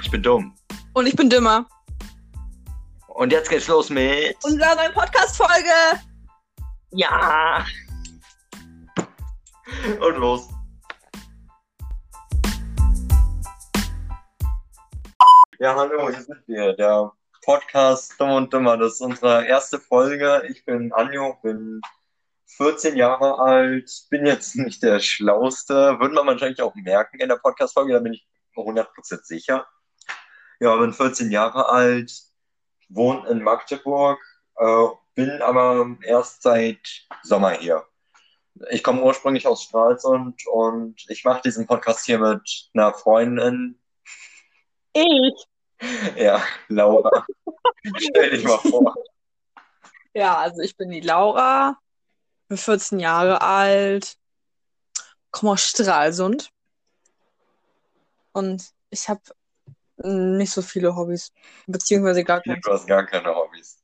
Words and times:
Ich 0.00 0.12
bin 0.12 0.22
dumm. 0.22 0.54
Und 0.94 1.08
ich 1.08 1.16
bin 1.16 1.28
dümmer. 1.28 1.68
Und 3.08 3.32
jetzt 3.32 3.50
geht's 3.50 3.66
los 3.66 3.90
mit. 3.90 4.36
Unserer 4.44 4.76
neuen 4.76 4.92
Podcast-Folge. 4.92 6.00
Ja! 6.92 7.66
Und 10.00 10.16
los. 10.18 10.48
Ja, 15.58 15.74
hallo, 15.74 16.10
hier 16.10 16.22
sind 16.22 16.46
wir. 16.46 16.74
Der 16.74 17.10
Podcast 17.42 18.14
Dumm 18.20 18.30
und 18.30 18.52
Dümmer. 18.52 18.76
Das 18.76 18.92
ist 18.92 19.00
unsere 19.00 19.46
erste 19.48 19.80
Folge. 19.80 20.44
Ich 20.48 20.64
bin 20.64 20.92
Anjo, 20.92 21.36
bin 21.42 21.80
14 22.56 22.96
Jahre 22.96 23.40
alt, 23.40 23.90
bin 24.10 24.26
jetzt 24.26 24.54
nicht 24.54 24.80
der 24.80 25.00
Schlauste. 25.00 25.98
Würde 25.98 26.14
man 26.14 26.28
wahrscheinlich 26.28 26.62
auch 26.62 26.76
merken 26.76 27.18
in 27.18 27.28
der 27.28 27.36
Podcast-Folge, 27.36 27.94
da 27.94 27.98
bin 27.98 28.12
ich 28.12 28.28
100% 28.54 29.24
sicher. 29.24 29.66
Ja, 30.60 30.76
bin 30.76 30.92
14 30.92 31.30
Jahre 31.30 31.68
alt, 31.68 32.12
wohne 32.88 33.28
in 33.28 33.42
Magdeburg, 33.42 34.18
äh, 34.56 34.86
bin 35.14 35.42
aber 35.42 35.96
erst 36.02 36.42
seit 36.42 37.06
Sommer 37.22 37.52
hier. 37.52 37.86
Ich 38.70 38.82
komme 38.82 39.02
ursprünglich 39.02 39.46
aus 39.46 39.62
Stralsund 39.64 40.46
und 40.48 41.04
ich 41.08 41.24
mache 41.24 41.42
diesen 41.42 41.66
Podcast 41.66 42.06
hier 42.06 42.18
mit 42.18 42.70
einer 42.74 42.92
Freundin. 42.94 43.80
Ich? 44.92 45.44
Ja, 46.16 46.42
Laura. 46.66 47.24
Stell 47.98 48.30
dich 48.30 48.44
mal 48.44 48.58
vor. 48.58 48.94
Ja, 50.14 50.36
also 50.38 50.62
ich 50.62 50.76
bin 50.76 50.90
die 50.90 51.00
Laura, 51.00 51.78
bin 52.48 52.58
14 52.58 52.98
Jahre 52.98 53.40
alt, 53.40 54.16
komme 55.30 55.52
aus 55.52 55.62
Stralsund. 55.62 56.50
Und 58.32 58.72
ich 58.90 59.08
habe 59.08 59.20
nicht 60.04 60.52
so 60.52 60.62
viele 60.62 60.94
Hobbys, 60.94 61.32
beziehungsweise 61.66 62.24
gar 62.24 62.40
keine. 62.40 62.60
Du 62.60 62.72
hast 62.72 62.86
gar 62.86 63.04
keine 63.06 63.34
Hobbys. 63.34 63.78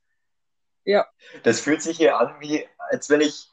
Ja. 0.83 1.07
Das 1.43 1.59
fühlt 1.59 1.81
sich 1.81 1.97
hier 1.97 2.17
an, 2.17 2.35
wie 2.39 2.67
als 2.89 3.09
wenn 3.09 3.21
ich. 3.21 3.49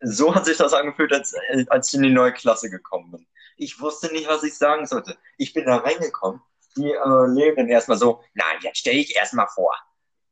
So 0.00 0.32
hat 0.32 0.44
sich 0.44 0.56
das 0.56 0.72
angefühlt, 0.74 1.12
als, 1.12 1.34
als 1.68 1.88
ich 1.88 1.94
in 1.94 2.04
die 2.04 2.12
neue 2.12 2.32
Klasse 2.32 2.70
gekommen 2.70 3.10
bin. 3.10 3.26
Ich 3.56 3.80
wusste 3.80 4.12
nicht, 4.12 4.28
was 4.28 4.44
ich 4.44 4.56
sagen 4.56 4.86
sollte. 4.86 5.18
Ich 5.38 5.52
bin 5.52 5.66
da 5.66 5.78
reingekommen. 5.78 6.40
Die 6.76 6.92
äh, 6.92 7.26
Lehrerin 7.26 7.68
erstmal 7.68 7.98
so, 7.98 8.22
nein, 8.34 8.58
jetzt 8.60 8.78
stell 8.78 8.94
dich 8.94 9.16
erstmal 9.16 9.48
vor. 9.48 9.74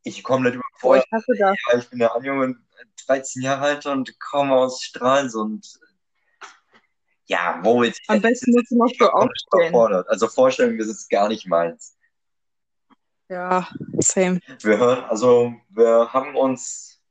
Ich 0.04 0.22
komme 0.22 0.48
nicht 0.48 0.54
über 0.54 0.96
ich 0.96 1.04
hasse 1.10 1.32
das. 1.36 1.56
Ja, 1.72 1.78
ich 1.78 1.90
bin 1.90 1.98
der 1.98 2.14
Anjunge, 2.14 2.54
13 3.08 3.42
Jahre 3.42 3.64
alt 3.64 3.86
und 3.86 4.20
komme 4.20 4.54
aus 4.54 4.82
Stralsund. 4.82 5.66
Ja, 7.28 7.60
wo 7.62 7.82
jetzt? 7.82 8.00
Am 8.06 8.20
besten 8.20 8.52
musst 8.52 8.70
du 8.70 8.76
noch 8.76 8.92
so 8.98 9.10
aufstehen. 9.10 9.74
Also 10.08 10.28
Vorstellung, 10.28 10.78
das 10.78 10.86
ist 10.86 11.10
gar 11.10 11.28
nicht 11.28 11.46
meins. 11.46 11.96
Ja, 13.28 13.68
same. 13.98 14.40
Wir 14.62 14.78
hören, 14.78 15.04
also 15.04 15.52
wir 15.70 16.12
haben 16.12 16.36
uns, 16.36 17.02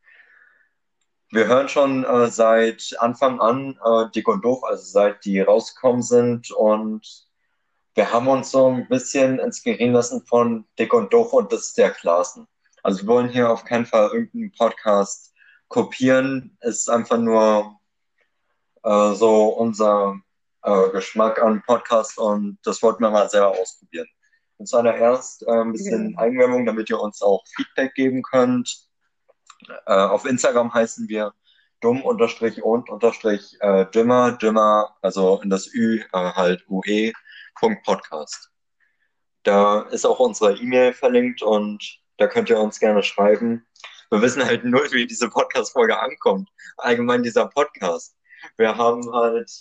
wir 1.29 1.47
hören 1.47 1.67
schon 1.67 2.05
äh, 2.05 2.27
seit 2.27 2.95
Anfang 2.99 3.41
an 3.41 3.77
äh, 3.83 4.09
Dick 4.11 4.29
und 4.29 4.45
Doof, 4.45 4.63
also 4.63 4.83
seit 4.83 5.25
die 5.25 5.41
rausgekommen 5.41 6.01
sind 6.01 6.51
und 6.51 7.25
wir 7.95 8.11
haben 8.11 8.29
uns 8.29 8.51
so 8.51 8.67
ein 8.67 8.87
bisschen 8.87 9.39
inspirieren 9.39 9.93
lassen 9.93 10.25
von 10.25 10.65
Dick 10.79 10.93
und 10.93 11.11
Doof 11.11 11.33
und 11.33 11.51
das 11.51 11.67
ist 11.67 11.77
der 11.77 11.91
Klassen. 11.91 12.47
Also 12.81 13.01
wir 13.01 13.07
wollen 13.07 13.29
hier 13.29 13.49
auf 13.49 13.65
keinen 13.65 13.85
Fall 13.85 14.09
irgendeinen 14.13 14.53
Podcast 14.53 15.33
kopieren. 15.67 16.57
Es 16.61 16.79
ist 16.79 16.89
einfach 16.89 17.17
nur 17.17 17.77
äh, 18.85 19.13
so 19.15 19.47
unser 19.47 20.19
äh, 20.63 20.89
Geschmack 20.91 21.41
an 21.41 21.61
Podcast 21.65 22.17
und 22.17 22.57
das 22.63 22.81
wollten 22.81 23.03
wir 23.03 23.11
mal 23.11 23.29
selber 23.29 23.49
ausprobieren. 23.49 24.07
Und 24.57 24.67
zuallererst 24.67 25.43
äh, 25.47 25.51
ein 25.51 25.73
bisschen 25.73 26.11
Ja. 26.11 26.19
Eigenwerbung, 26.19 26.65
damit 26.65 26.89
ihr 26.89 26.99
uns 26.99 27.21
auch 27.21 27.43
Feedback 27.55 27.93
geben 27.95 28.23
könnt. 28.23 28.87
Äh, 29.85 29.93
auf 29.93 30.25
Instagram 30.25 30.73
heißen 30.73 31.09
wir 31.09 31.33
dumm 31.81 32.01
unterstrich 32.01 32.63
und 32.63 32.89
unterstrich 32.89 33.57
äh, 33.59 33.85
dimmer, 33.93 34.33
dimmer, 34.33 34.95
also 35.01 35.41
in 35.41 35.49
das 35.49 35.67
Ü 35.73 35.99
äh, 36.13 36.31
halt 36.33 36.63
UE 36.69 37.11
Punkt 37.59 37.83
Podcast. 37.83 38.49
Da 39.43 39.81
ist 39.81 40.05
auch 40.05 40.19
unsere 40.19 40.57
E-Mail 40.57 40.93
verlinkt 40.93 41.41
und 41.41 41.99
da 42.17 42.27
könnt 42.27 42.49
ihr 42.49 42.59
uns 42.59 42.79
gerne 42.79 43.03
schreiben. 43.03 43.65
Wir 44.09 44.21
wissen 44.21 44.45
halt 44.45 44.63
nur, 44.63 44.81
wie 44.91 45.05
diese 45.05 45.29
Podcast-Folge 45.29 45.99
ankommt. 45.99 46.49
Allgemein 46.77 47.23
dieser 47.23 47.47
Podcast. 47.47 48.14
Wir 48.57 48.77
haben 48.77 49.11
halt 49.13 49.51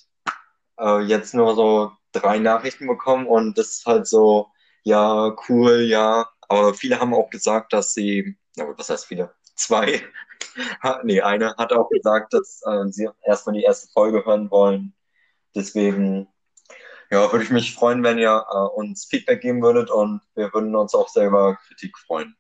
äh, 0.78 1.00
jetzt 1.00 1.34
nur 1.34 1.54
so 1.54 1.92
drei 2.12 2.38
Nachrichten 2.38 2.86
bekommen 2.86 3.26
und 3.26 3.58
das 3.58 3.68
ist 3.70 3.86
halt 3.86 4.06
so, 4.06 4.48
ja, 4.82 5.34
cool, 5.48 5.82
ja. 5.82 6.28
Aber 6.48 6.74
viele 6.74 7.00
haben 7.00 7.14
auch 7.14 7.30
gesagt, 7.30 7.72
dass 7.72 7.94
sie, 7.94 8.36
was 8.56 8.90
heißt 8.90 9.06
viele? 9.06 9.34
Zwei. 9.56 10.02
Nee, 11.02 11.20
eine 11.20 11.56
hat 11.56 11.72
auch 11.72 11.88
gesagt, 11.88 12.32
dass 12.32 12.60
äh, 12.64 12.84
sie 12.88 13.08
erstmal 13.24 13.56
die 13.56 13.64
erste 13.64 13.88
Folge 13.92 14.24
hören 14.24 14.50
wollen. 14.52 14.94
Deswegen, 15.54 16.28
ja, 17.10 17.32
würde 17.32 17.44
ich 17.44 17.50
mich 17.50 17.74
freuen, 17.74 18.04
wenn 18.04 18.18
ihr 18.18 18.44
äh, 18.48 18.56
uns 18.78 19.06
Feedback 19.06 19.40
geben 19.40 19.62
würdet 19.62 19.90
und 19.90 20.20
wir 20.36 20.52
würden 20.52 20.76
uns 20.76 20.94
auch 20.94 21.08
selber 21.08 21.56
Kritik 21.66 21.98
freuen. 21.98 22.36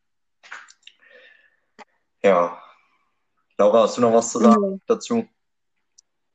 Ja. 2.22 2.62
Laura, 3.58 3.82
hast 3.82 3.96
du 3.96 4.00
noch 4.00 4.12
was 4.12 4.30
zu 4.30 4.38
sagen 4.38 4.80
dazu? 4.86 5.28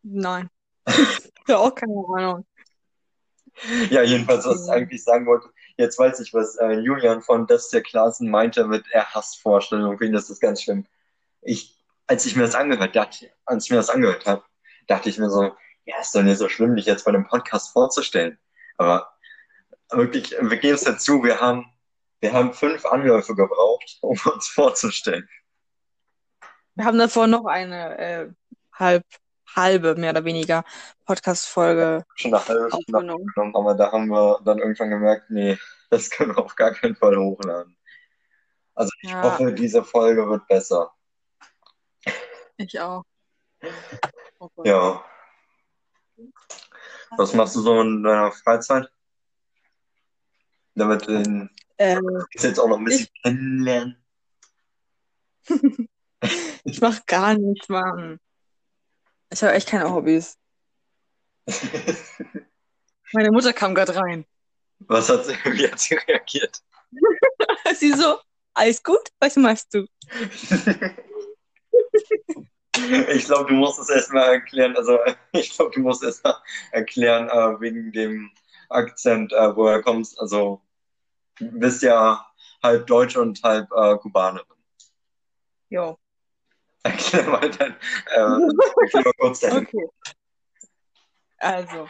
Nein. 0.04 0.50
Ich 1.48 1.56
habe 1.56 1.64
auch 1.64 1.74
keine 1.74 1.94
Ahnung. 2.16 2.46
Ja, 3.90 4.04
jedenfalls, 4.04 4.46
was 4.46 4.66
ich 4.66 4.72
eigentlich 4.72 5.04
sagen 5.04 5.26
wollte, 5.26 5.50
jetzt 5.78 5.98
weiß 5.98 6.20
ich, 6.20 6.32
was 6.32 6.58
äh, 6.58 6.74
Julian 6.74 7.24
von 7.24 7.48
Das 7.48 7.70
der 7.70 7.82
Klassen 7.82 8.30
meinte 8.30 8.68
mit 8.68 8.86
er 8.92 9.06
hasst 9.16 9.42
Vorstellungen, 9.42 9.98
für 9.98 10.06
ihn 10.06 10.14
ist 10.14 10.30
das 10.30 10.40
ganz 10.40 10.62
schlimm. 10.62 10.86
Ich, 11.42 11.76
als 12.06 12.28
ich 12.28 12.36
mir 12.36 12.44
das 12.44 12.54
angehört, 12.54 12.96
dachte, 12.96 13.32
als 13.46 13.66
ich 13.66 13.72
mir 13.72 13.78
das 13.78 13.90
angehört 13.90 14.28
habe, 14.28 14.44
dachte 14.86 15.10
ich 15.10 15.18
mir 15.18 15.32
so, 15.32 15.52
ja, 15.86 16.00
ist 16.00 16.14
doch 16.14 16.22
nicht 16.22 16.38
so 16.38 16.50
schlimm, 16.50 16.76
dich 16.76 16.86
jetzt 16.86 17.06
bei 17.06 17.12
dem 17.12 17.28
Podcast 17.28 17.74
vorzustellen. 17.74 18.38
Aber 18.78 19.12
wirklich, 19.92 20.32
wir 20.40 20.58
geben 20.58 20.76
es 20.76 20.84
dazu, 20.84 21.24
wir 21.24 21.42
haben, 21.42 21.66
wir 22.20 22.34
haben 22.34 22.54
fünf 22.54 22.86
Anläufe 22.86 23.36
gebraucht, 23.36 23.98
um 24.02 24.18
uns 24.34 24.48
vorzustellen. 24.48 25.28
Wir 26.76 26.86
haben 26.86 26.98
davor 26.98 27.28
noch 27.28 27.46
eine 27.46 27.98
äh, 27.98 28.30
halb, 28.74 29.04
halbe, 29.56 29.96
mehr 29.96 30.12
oder 30.12 30.26
weniger, 30.26 30.64
Podcast-Folge 31.06 32.06
Schon 32.16 32.34
eine 32.34 32.46
halbe 32.48 32.70
Stunde 32.70 33.14
aufgenommen. 33.14 33.56
aber 33.56 33.76
da 33.76 33.92
haben 33.92 34.08
wir 34.08 34.40
dann 34.44 34.60
irgendwann 34.60 34.90
gemerkt, 34.90 35.30
nee, 35.30 35.58
das 35.90 36.10
können 36.10 36.36
wir 36.36 36.44
auf 36.44 36.56
gar 36.56 36.72
keinen 36.72 36.96
Fall 36.96 37.18
hochladen. 37.18 37.76
Also 38.76 38.92
ich 39.02 39.10
Ja. 39.10 39.24
hoffe, 39.24 39.54
diese 39.54 39.84
Folge 39.84 40.28
wird 40.30 40.48
besser. 40.48 40.92
Ich 42.58 42.80
auch. 42.80 43.04
Oh. 44.40 44.50
Ja. 44.64 45.04
Was 47.18 47.34
machst 47.34 47.56
du 47.56 47.62
so 47.62 47.80
in 47.82 48.04
deiner 48.04 48.32
Freizeit? 48.32 48.90
Damit 50.76 51.08
du 51.08 51.24
den 51.24 51.50
Ähm, 51.78 52.24
jetzt 52.34 52.60
auch 52.60 52.68
noch 52.68 52.78
ein 52.78 52.84
bisschen 52.86 53.08
kennenlernen. 53.24 54.04
ich 56.66 56.82
mache 56.82 57.02
gar 57.08 57.34
nichts, 57.36 57.70
Mann. 57.70 58.20
Ich 59.32 59.44
habe 59.44 59.54
echt 59.54 59.70
keine 59.70 59.92
Hobbys. 59.92 60.38
Meine 63.14 63.32
Mutter 63.32 63.54
kam 63.54 63.74
gerade 63.76 63.96
rein. 63.96 64.26
Was 64.80 65.10
hat 65.10 65.26
sie, 65.26 65.34
wie 65.46 65.70
hat 65.70 65.80
sie 65.80 65.96
reagiert? 65.96 66.62
Sie 67.76 67.92
so, 67.94 68.20
alles 68.54 68.82
gut? 68.82 69.10
Was 69.20 69.36
machst 69.36 69.74
du? 69.74 69.86
Ich 73.10 73.26
glaube, 73.26 73.50
du 73.50 73.56
musst 73.56 73.80
es 73.80 73.90
erstmal 73.90 74.34
erklären. 74.36 74.76
Also, 74.78 75.00
ich 75.34 75.52
glaube, 75.52 75.72
du 75.72 75.82
musst 75.82 76.04
erstmal 76.04 76.36
erklären, 76.72 77.28
äh, 77.28 77.60
wegen 77.60 77.92
dem 77.92 78.32
Akzent, 78.70 79.34
äh, 79.34 79.56
woher 79.56 79.78
du 79.78 79.84
kommst. 79.84 80.20
Also, 80.20 80.62
du 81.40 81.52
bist 81.60 81.82
ja 81.82 82.26
halb 82.64 82.88
Deutsch 82.88 83.18
und 83.18 83.42
halb 83.44 83.70
äh, 83.72 83.98
Kubanerin. 83.98 84.46
Jo. 85.70 85.98
Erklär 86.84 87.24
mal 87.24 87.50
dein, 87.52 87.76
äh, 88.12 88.20
erklär 88.82 89.04
mal 89.04 89.14
kurz 89.18 89.40
dein, 89.42 89.58
Okay. 89.58 89.88
Also, 91.38 91.88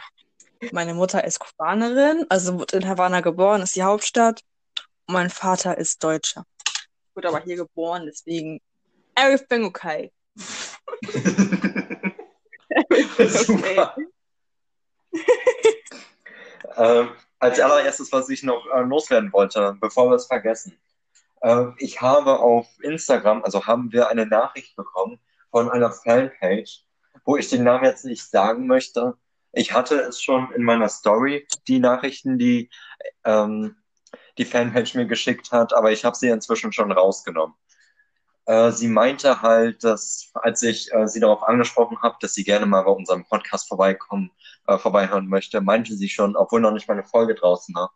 meine 0.72 0.94
Mutter 0.94 1.24
ist 1.24 1.38
Kubanerin, 1.40 2.26
also 2.28 2.58
wurde 2.58 2.76
in 2.76 2.88
Havanna 2.88 3.20
geboren, 3.20 3.62
ist 3.62 3.76
die 3.76 3.82
Hauptstadt. 3.82 4.42
Und 5.06 5.14
mein 5.14 5.30
Vater 5.30 5.76
ist 5.76 6.02
Deutscher. 6.04 6.44
Wurde 7.14 7.28
aber 7.28 7.40
hier 7.40 7.56
geboren, 7.56 8.06
deswegen 8.06 8.60
everything 9.16 9.64
okay. 9.66 10.12
Super. 13.28 13.96
ähm, 16.76 17.10
als 17.38 17.58
allererstes, 17.58 18.12
was 18.12 18.28
ich 18.28 18.42
noch 18.42 18.64
äh, 18.72 18.80
loswerden 18.82 19.32
wollte, 19.32 19.76
bevor 19.80 20.10
wir 20.10 20.16
es 20.16 20.26
vergessen. 20.26 20.78
Äh, 21.40 21.66
ich 21.78 22.00
habe 22.00 22.38
auf 22.40 22.66
Instagram, 22.82 23.42
also 23.44 23.66
haben 23.66 23.92
wir 23.92 24.08
eine 24.08 24.26
Nachricht 24.26 24.76
bekommen 24.76 25.20
von 25.50 25.70
einer 25.70 25.92
Fanpage, 25.92 26.84
wo 27.24 27.36
ich 27.36 27.48
den 27.48 27.64
Namen 27.64 27.84
jetzt 27.84 28.04
nicht 28.04 28.24
sagen 28.28 28.66
möchte. 28.66 29.14
Ich 29.52 29.72
hatte 29.72 29.96
es 30.00 30.22
schon 30.22 30.52
in 30.52 30.62
meiner 30.62 30.88
Story, 30.88 31.46
die 31.66 31.80
Nachrichten, 31.80 32.38
die, 32.38 32.70
ähm, 33.24 33.76
die 34.38 34.44
Fanpage 34.44 34.94
mir 34.94 35.06
geschickt 35.06 35.50
hat, 35.52 35.74
aber 35.74 35.92
ich 35.92 36.04
habe 36.04 36.16
sie 36.16 36.28
inzwischen 36.28 36.72
schon 36.72 36.92
rausgenommen. 36.92 37.56
Äh, 38.46 38.72
sie 38.72 38.88
meinte 38.88 39.42
halt, 39.42 39.84
dass 39.84 40.30
als 40.34 40.62
ich 40.62 40.92
äh, 40.92 41.06
sie 41.06 41.20
darauf 41.20 41.42
angesprochen 41.42 42.00
habe, 42.02 42.16
dass 42.20 42.34
sie 42.34 42.44
gerne 42.44 42.66
mal 42.66 42.82
bei 42.82 42.90
unserem 42.92 43.24
Podcast 43.24 43.68
vorbeikommen, 43.68 44.30
äh, 44.66 44.78
vorbeihören 44.78 45.28
möchte, 45.28 45.60
meinte 45.60 45.94
sie 45.94 46.08
schon, 46.08 46.36
obwohl 46.36 46.60
noch 46.60 46.72
nicht 46.72 46.88
meine 46.88 47.04
Folge 47.04 47.34
draußen 47.34 47.74
war, 47.74 47.92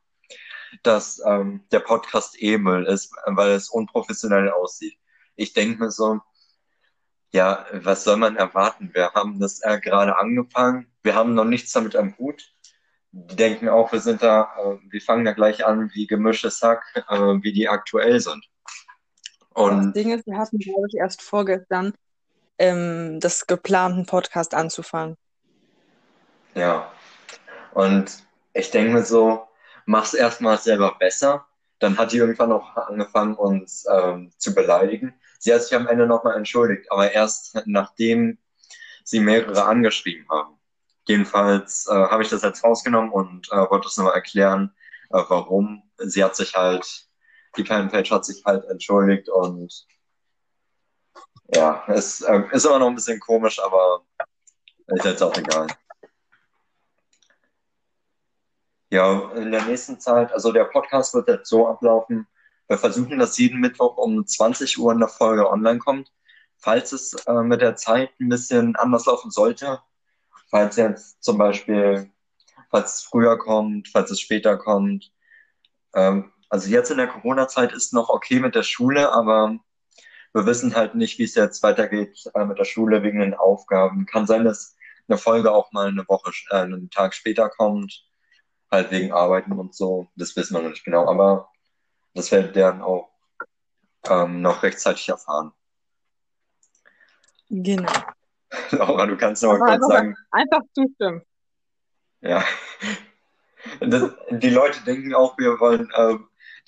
dass 0.83 1.23
ähm, 1.25 1.65
der 1.73 1.81
Podcast 1.81 2.41
eh 2.43 2.59
Müll 2.59 2.85
ist, 2.87 3.13
weil 3.27 3.53
es 3.53 3.69
unprofessionell 3.69 4.51
aussieht. 4.51 4.97
Ich 5.37 5.53
denke 5.53 5.85
mir 5.85 5.91
so, 5.91 6.21
ja, 7.33 7.67
was 7.73 8.05
soll 8.05 8.17
man 8.17 8.37
erwarten? 8.37 8.91
Wir 8.93 9.13
haben 9.13 9.41
das 9.41 9.61
äh, 9.63 9.81
gerade 9.81 10.17
angefangen, 10.17 10.87
wir 11.03 11.15
haben 11.15 11.35
noch 11.35 11.45
nichts 11.45 11.73
damit 11.73 11.97
am 11.97 12.17
Hut. 12.19 12.53
Die 13.11 13.37
denken 13.37 13.69
auch, 13.69 13.93
wir 13.93 14.01
sind 14.01 14.23
da, 14.23 14.53
äh, 14.59 14.79
wir 14.91 15.01
fangen 15.01 15.25
da 15.25 15.33
gleich 15.33 15.65
an 15.67 15.91
wie 15.95 16.07
gemischtes 16.07 16.63
Hack, 16.63 16.85
äh, 17.09 17.17
wie 17.17 17.53
die 17.53 17.69
aktuell 17.69 18.21
sind. 18.21 18.45
Und 19.51 19.87
das 19.87 19.93
Ding 19.95 20.13
ist, 20.13 20.27
wir 20.27 20.39
hatten, 20.39 20.59
glaube 20.59 20.87
ich, 20.89 20.97
erst 20.97 21.23
vorgestern 21.23 21.95
ähm, 22.59 23.21
das 23.21 23.47
geplanten 23.47 24.07
Podcast 24.07 24.55
anzufangen. 24.55 25.17
Ja. 26.55 26.93
Und 27.73 28.25
ich 28.53 28.71
denke 28.71 28.93
mir 28.93 29.05
so, 29.05 29.47
mach's 29.87 30.15
erstmal 30.15 30.59
selber 30.59 30.97
besser. 30.99 31.47
Dann 31.79 31.99
hat 31.99 32.13
die 32.13 32.19
irgendwann 32.19 32.53
auch 32.53 32.77
angefangen, 32.77 33.35
uns 33.35 33.85
ähm, 33.91 34.33
zu 34.39 34.55
beleidigen. 34.55 35.15
Sie 35.39 35.53
hat 35.53 35.63
sich 35.63 35.75
am 35.75 35.87
Ende 35.87 36.07
nochmal 36.07 36.37
entschuldigt, 36.37 36.91
aber 36.91 37.13
erst 37.13 37.57
nachdem 37.67 38.39
sie 39.05 39.21
mehrere 39.21 39.65
angeschrieben 39.65 40.27
haben. 40.31 40.59
Jedenfalls 41.07 41.87
äh, 41.91 41.95
habe 41.95 42.23
ich 42.23 42.31
das 42.31 42.43
jetzt 42.43 42.65
rausgenommen 42.65 43.11
und 43.11 43.53
äh, 43.53 43.71
wollte 43.71 43.89
es 43.89 43.97
nochmal 43.97 44.15
erklären, 44.15 44.75
äh, 45.11 45.23
warum. 45.29 45.83
Sie 45.99 46.25
hat 46.25 46.35
sich 46.35 46.55
halt 46.55 47.09
die 47.57 47.65
Fanpage 47.65 48.11
hat 48.11 48.25
sich 48.25 48.45
halt 48.45 48.65
entschuldigt 48.67 49.29
und 49.29 49.87
ja, 51.55 51.85
es 51.89 52.23
äh, 52.23 52.43
ist 52.53 52.65
immer 52.65 52.79
noch 52.79 52.89
ein 52.89 52.95
bisschen 52.95 53.21
komisch, 53.21 53.59
aber 53.61 54.05
ist 54.87 55.05
jetzt 55.05 55.23
auch 55.23 55.37
egal. 55.37 55.67
Ja, 58.91 59.33
in 59.33 59.51
der 59.51 59.65
nächsten 59.65 59.99
Zeit, 59.99 60.33
also 60.33 60.53
der 60.53 60.65
Podcast 60.65 61.15
wird 61.15 61.29
jetzt 61.29 61.49
so 61.49 61.67
ablaufen. 61.67 62.27
Wir 62.69 62.79
versuchen, 62.79 63.19
dass 63.19 63.39
jeden 63.39 63.61
Mittwoch 63.61 63.97
um 63.97 64.27
20 64.27 64.79
Uhr 64.79 64.93
eine 64.93 65.09
Folge 65.09 65.51
online 65.51 65.79
kommt. 65.79 66.13
Falls 66.59 66.93
es 66.93 67.15
äh, 67.27 67.43
mit 67.43 67.61
der 67.61 67.77
Zeit 67.77 68.11
ein 68.21 68.29
bisschen 68.29 68.77
anders 68.77 69.07
laufen 69.07 69.31
sollte, 69.31 69.81
falls 70.51 70.77
jetzt 70.77 71.23
zum 71.23 71.37
Beispiel, 71.37 72.11
falls 72.71 72.97
es 72.97 73.03
früher 73.05 73.39
kommt, 73.39 73.89
falls 73.89 74.11
es 74.11 74.21
später 74.21 74.57
kommt, 74.57 75.13
ähm, 75.95 76.33
also 76.49 76.69
jetzt 76.71 76.91
in 76.91 76.99
der 76.99 77.09
Corona-Zeit 77.09 77.73
ist 77.73 77.93
noch 77.93 78.09
okay 78.09 78.41
mit 78.41 78.55
der 78.55 78.63
Schule, 78.63 79.13
aber 79.13 79.59
wir 80.33 80.47
wissen 80.47 80.75
halt 80.75 80.95
nicht, 80.95 81.19
wie 81.19 81.25
es 81.25 81.35
jetzt 81.35 81.63
weitergeht 81.63 82.31
äh, 82.35 82.45
mit 82.45 82.59
der 82.59 82.65
Schule 82.65 83.03
wegen 83.03 83.21
den 83.21 83.35
Aufgaben. 83.35 84.07
Kann 84.07 84.27
sein, 84.27 84.45
dass 84.45 84.77
eine 85.09 85.19
Folge 85.19 85.53
auch 85.53 85.73
mal 85.73 85.89
eine 85.89 86.07
Woche, 86.09 86.33
äh, 86.51 86.57
einen 86.59 86.91
Tag 86.91 87.15
später 87.15 87.49
kommt, 87.49 88.05
halt 88.75 88.91
wegen 88.91 89.13
Arbeiten 89.13 89.53
und 89.53 89.75
so. 89.75 90.09
Das 90.17 90.37
wissen 90.37 90.55
wir 90.55 90.63
noch 90.63 90.71
nicht 90.71 90.85
genau, 90.85 91.09
aber 91.09 91.51
das 92.15 92.31
werdet 92.31 92.57
ihr 92.57 92.63
dann 92.63 92.83
auch 92.83 93.11
ähm, 94.09 94.43
noch 94.43 94.63
rechtzeitig 94.63 95.09
erfahren. 95.09 95.53
Genau. 97.49 97.93
Laura, 98.71 99.07
du 99.07 99.17
kannst 99.17 99.43
noch 99.43 99.59
mal 99.59 99.59
kurz 99.59 99.73
einfach, 99.73 99.89
sagen. 99.89 100.17
Einfach 100.31 100.61
zustimmen. 100.75 101.23
Ja. 102.21 102.45
Das, 103.81 104.11
die 104.31 104.51
Leute 104.51 104.83
denken 104.85 105.15
auch, 105.15 105.39
wir 105.39 105.59
wollen 105.59 105.91
äh, 105.95 106.19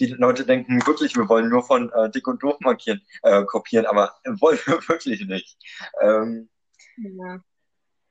die 0.00 0.06
Leute 0.06 0.44
denken 0.44 0.85
wirklich, 0.87 1.17
wir 1.17 1.29
wollen 1.29 1.49
nur 1.49 1.62
von 1.62 1.91
äh, 1.93 2.11
dick 2.11 2.26
und 2.26 2.43
doof 2.43 2.56
markieren, 2.61 3.00
äh, 3.23 3.44
kopieren, 3.44 3.87
aber 3.87 4.14
wollen 4.41 4.59
wir 4.67 4.88
wirklich 4.88 5.26
nicht. 5.26 5.56
Ähm, 6.00 6.49
ja. 6.97 7.41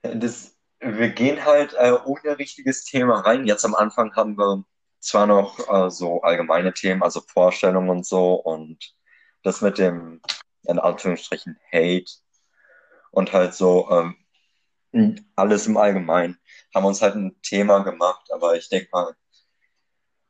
das, 0.01 0.54
wir 0.79 1.09
gehen 1.09 1.45
halt 1.45 1.73
äh, 1.73 1.93
ohne 2.05 2.37
richtiges 2.37 2.83
Thema 2.83 3.21
rein. 3.21 3.45
Jetzt 3.45 3.65
am 3.65 3.75
Anfang 3.75 4.15
haben 4.15 4.37
wir 4.37 4.63
zwar 4.99 5.27
noch 5.27 5.59
äh, 5.69 5.89
so 5.91 6.21
allgemeine 6.21 6.73
Themen, 6.73 7.03
also 7.03 7.21
Vorstellungen 7.21 7.89
und 7.89 8.05
so 8.05 8.33
und 8.35 8.93
das 9.43 9.61
mit 9.61 9.77
dem, 9.77 10.21
in 10.63 10.79
Anführungsstrichen, 10.79 11.57
Hate 11.71 12.11
und 13.11 13.33
halt 13.33 13.53
so 13.53 13.89
ähm, 13.91 14.15
alles 15.35 15.67
im 15.67 15.77
Allgemeinen 15.77 16.39
haben 16.73 16.85
uns 16.85 17.01
halt 17.01 17.15
ein 17.15 17.41
Thema 17.41 17.79
gemacht, 17.79 18.29
aber 18.33 18.55
ich 18.55 18.69
denke 18.69 18.89
mal, 18.91 19.15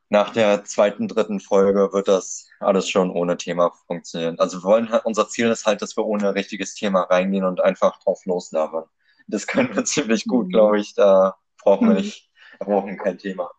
nach 0.08 0.30
der 0.30 0.64
zweiten, 0.64 1.08
dritten 1.08 1.40
Folge 1.40 1.92
wird 1.92 2.08
das 2.08 2.48
alles 2.60 2.88
schon 2.88 3.10
ohne 3.10 3.36
Thema 3.36 3.72
funktionieren. 3.86 4.38
Also 4.38 4.58
wir 4.58 4.64
wollen 4.64 4.90
halt, 4.90 5.04
unser 5.04 5.28
Ziel 5.28 5.50
ist 5.50 5.66
halt, 5.66 5.82
dass 5.82 5.96
wir 5.96 6.04
ohne 6.04 6.34
richtiges 6.34 6.74
Thema 6.74 7.02
reingehen 7.02 7.44
und 7.44 7.60
einfach 7.60 7.98
drauf 8.00 8.24
loslabern. 8.24 8.84
Das 9.26 9.46
können 9.46 9.74
wir 9.74 9.84
ziemlich 9.84 10.24
gut, 10.24 10.46
mhm. 10.46 10.50
glaube 10.50 10.80
ich. 10.80 10.94
Da 10.94 11.36
brauchen 11.62 11.88
wir 11.88 11.94
mhm. 11.94 12.00
nicht, 12.00 12.30
da 12.58 12.66
brauchen 12.66 12.90
wir 12.90 12.96
kein 12.96 13.18
Thema. 13.18 13.50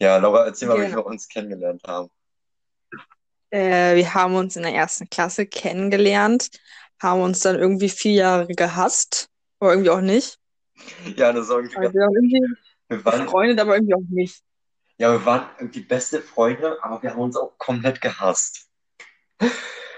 Ja, 0.00 0.16
Laura, 0.18 0.44
erzähl 0.44 0.68
mal, 0.68 0.76
genau. 0.76 0.88
wie 0.88 0.94
wir 0.96 1.06
uns 1.06 1.28
kennengelernt 1.28 1.82
haben. 1.86 2.08
Äh, 3.50 3.96
wir 3.96 4.14
haben 4.14 4.34
uns 4.36 4.56
in 4.56 4.62
der 4.62 4.74
ersten 4.74 5.08
Klasse 5.08 5.46
kennengelernt, 5.46 6.50
haben 7.00 7.22
uns 7.22 7.40
dann 7.40 7.56
irgendwie 7.56 7.88
vier 7.88 8.12
Jahre 8.12 8.46
gehasst, 8.46 9.28
aber 9.58 9.72
irgendwie 9.72 9.90
auch 9.90 10.00
nicht. 10.00 10.38
Ja, 11.16 11.32
das 11.32 11.46
ist 11.46 11.50
irgendwie. 11.50 11.76
Also 11.76 11.94
wir 11.94 12.00
waren 12.00 12.14
irgendwie 12.14 12.56
wir 12.88 13.04
waren, 13.04 13.24
befreundet, 13.24 13.60
aber 13.60 13.74
irgendwie 13.74 13.94
auch 13.94 14.08
nicht. 14.08 14.42
Ja, 14.98 15.12
wir 15.12 15.24
waren 15.24 15.48
irgendwie 15.58 15.80
beste 15.80 16.20
Freunde, 16.20 16.78
aber 16.82 17.02
wir 17.02 17.10
haben 17.10 17.20
uns 17.20 17.36
auch 17.36 17.56
komplett 17.58 18.00
gehasst. 18.00 18.68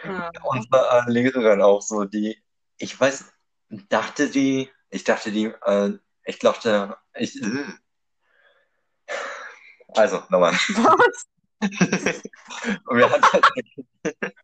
Ja. 0.04 0.30
Unsere 0.44 1.04
äh, 1.06 1.10
Lehrerin 1.10 1.60
auch 1.60 1.82
so, 1.82 2.04
die, 2.04 2.42
ich 2.78 2.98
weiß, 2.98 3.32
dachte 3.70 4.30
die, 4.30 4.70
ich 4.90 5.04
dachte 5.04 5.32
die, 5.32 5.46
äh, 5.46 5.98
ich 6.24 6.38
dachte, 6.38 6.96
ich, 7.14 7.40
äh. 7.42 7.64
also, 9.88 10.22
nochmal. 10.28 10.52
Was? 10.52 11.26
Und 12.86 12.96
wir 12.96 13.10
hatten 13.10 13.24
halt, 13.24 13.46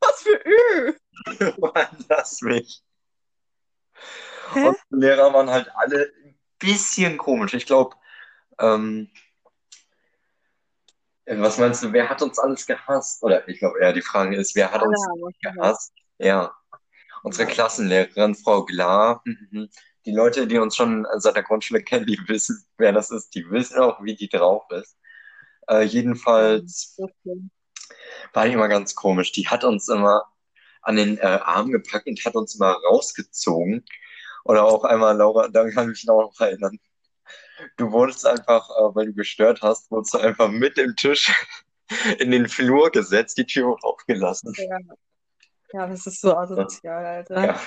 Was 0.00 0.22
für 0.22 0.40
Ü? 0.44 0.94
Mann, 1.58 2.04
lass 2.08 2.40
mich. 2.42 2.82
Hä? 4.52 4.68
Und 4.68 4.76
die 4.90 4.96
Lehrer 4.96 5.32
waren 5.32 5.50
halt 5.50 5.70
alle 5.74 6.12
ein 6.24 6.38
bisschen 6.58 7.18
komisch. 7.18 7.54
Ich 7.54 7.66
glaube, 7.66 7.96
ähm, 8.58 9.10
was 11.26 11.58
meinst 11.58 11.82
du, 11.82 11.92
wer 11.92 12.08
hat 12.08 12.22
uns 12.22 12.38
alles 12.38 12.66
gehasst? 12.66 13.22
Oder 13.22 13.46
ich 13.48 13.58
glaube 13.58 13.78
eher 13.80 13.92
die 13.92 14.02
Frage 14.02 14.36
ist, 14.36 14.56
wer 14.56 14.70
hat 14.70 14.82
uns 14.82 15.06
ja, 15.40 15.52
gehasst? 15.52 15.92
Ja. 16.18 16.54
Unsere 17.22 17.46
Klassenlehrerin, 17.46 18.34
Frau 18.34 18.64
Glar. 18.64 19.22
Mhm. 19.24 19.68
Die 20.04 20.12
Leute, 20.12 20.46
die 20.46 20.58
uns 20.58 20.74
schon 20.74 21.06
seit 21.18 21.36
der 21.36 21.44
Grundschule 21.44 21.82
kennen, 21.82 22.06
die 22.06 22.18
wissen, 22.26 22.64
wer 22.78 22.92
das 22.92 23.10
ist. 23.10 23.34
Die 23.34 23.48
wissen 23.50 23.78
auch, 23.78 24.02
wie 24.02 24.16
die 24.16 24.28
drauf 24.28 24.64
ist. 24.70 24.96
Äh, 25.68 25.82
jedenfalls 25.82 26.98
war 28.32 28.46
die 28.46 28.52
immer 28.52 28.68
ganz 28.68 28.94
komisch. 28.94 29.32
Die 29.32 29.48
hat 29.48 29.64
uns 29.64 29.88
immer 29.88 30.24
an 30.82 30.96
den 30.96 31.18
äh, 31.18 31.22
Arm 31.22 31.70
gepackt 31.70 32.08
und 32.08 32.24
hat 32.24 32.34
uns 32.34 32.56
immer 32.56 32.76
rausgezogen. 32.88 33.84
Oder 34.44 34.64
auch 34.64 34.82
einmal, 34.82 35.16
Laura, 35.16 35.48
da 35.48 35.70
kann 35.70 35.84
ich 35.84 36.00
mich 36.00 36.04
noch 36.04 36.32
erinnern 36.40 36.80
du 37.76 37.92
wurdest 37.92 38.26
einfach, 38.26 38.68
äh, 38.70 38.94
weil 38.94 39.06
du 39.06 39.14
gestört 39.14 39.62
hast, 39.62 39.90
wurdest 39.90 40.14
du 40.14 40.18
einfach 40.18 40.48
mit 40.48 40.76
dem 40.76 40.96
Tisch 40.96 41.32
in 42.18 42.30
den 42.30 42.48
Flur 42.48 42.90
gesetzt, 42.90 43.38
die 43.38 43.46
Tür 43.46 43.76
aufgelassen. 43.82 44.54
Ja, 44.56 44.78
ja 45.72 45.86
das 45.86 46.06
ist 46.06 46.20
so 46.20 46.36
asozial, 46.36 47.04
Alter. 47.04 47.46
Ja. 47.46 47.60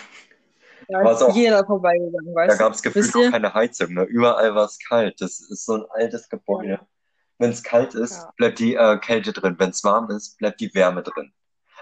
Da 0.88 1.12
ist 1.12 1.24
auch, 1.24 1.36
jeder 1.36 1.66
vorbeigegangen, 1.66 2.36
weißt 2.36 2.54
Da 2.54 2.58
gab 2.58 2.74
es 2.74 2.84
gefühlt 2.84 3.16
auch 3.16 3.32
keine 3.32 3.54
Heizung, 3.54 3.94
ne? 3.94 4.04
Überall 4.04 4.54
war 4.54 4.66
es 4.66 4.78
kalt. 4.78 5.20
Das 5.20 5.40
ist 5.40 5.66
so 5.66 5.76
ein 5.76 5.86
altes 5.90 6.30
Gebäude. 6.30 6.70
Ja. 6.70 6.88
Wenn 7.38 7.50
es 7.50 7.64
kalt 7.64 7.96
ist, 7.96 8.18
ja. 8.18 8.34
bleibt 8.38 8.60
die 8.60 8.76
äh, 8.76 8.98
Kälte 9.00 9.34
drin. 9.34 9.56
Wenn 9.58 9.72
es 9.72 9.84
warm 9.84 10.10
ist, 10.12 10.38
bleibt 10.38 10.60
die 10.62 10.74
Wärme 10.76 11.02
drin. 11.02 11.34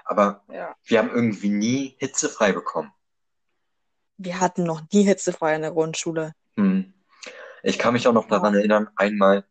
Aber 0.06 0.44
ja. 0.52 0.76
wir 0.86 1.00
haben 1.00 1.10
irgendwie 1.10 1.50
nie 1.50 1.96
hitzefrei 2.00 2.52
bekommen. 2.52 2.92
Wir 4.18 4.40
hatten 4.40 4.64
noch 4.64 4.82
nie 4.92 5.04
hitzefrei 5.04 5.56
in 5.56 5.62
der 5.62 5.72
Grundschule. 5.72 6.34
Hm. 6.56 6.94
Ich 7.62 7.80
kann 7.80 7.94
mich 7.94 8.08
auch 8.08 8.14
noch 8.14 8.28
daran 8.28 8.56
erinnern, 8.56 8.90
einmal, 8.96 9.46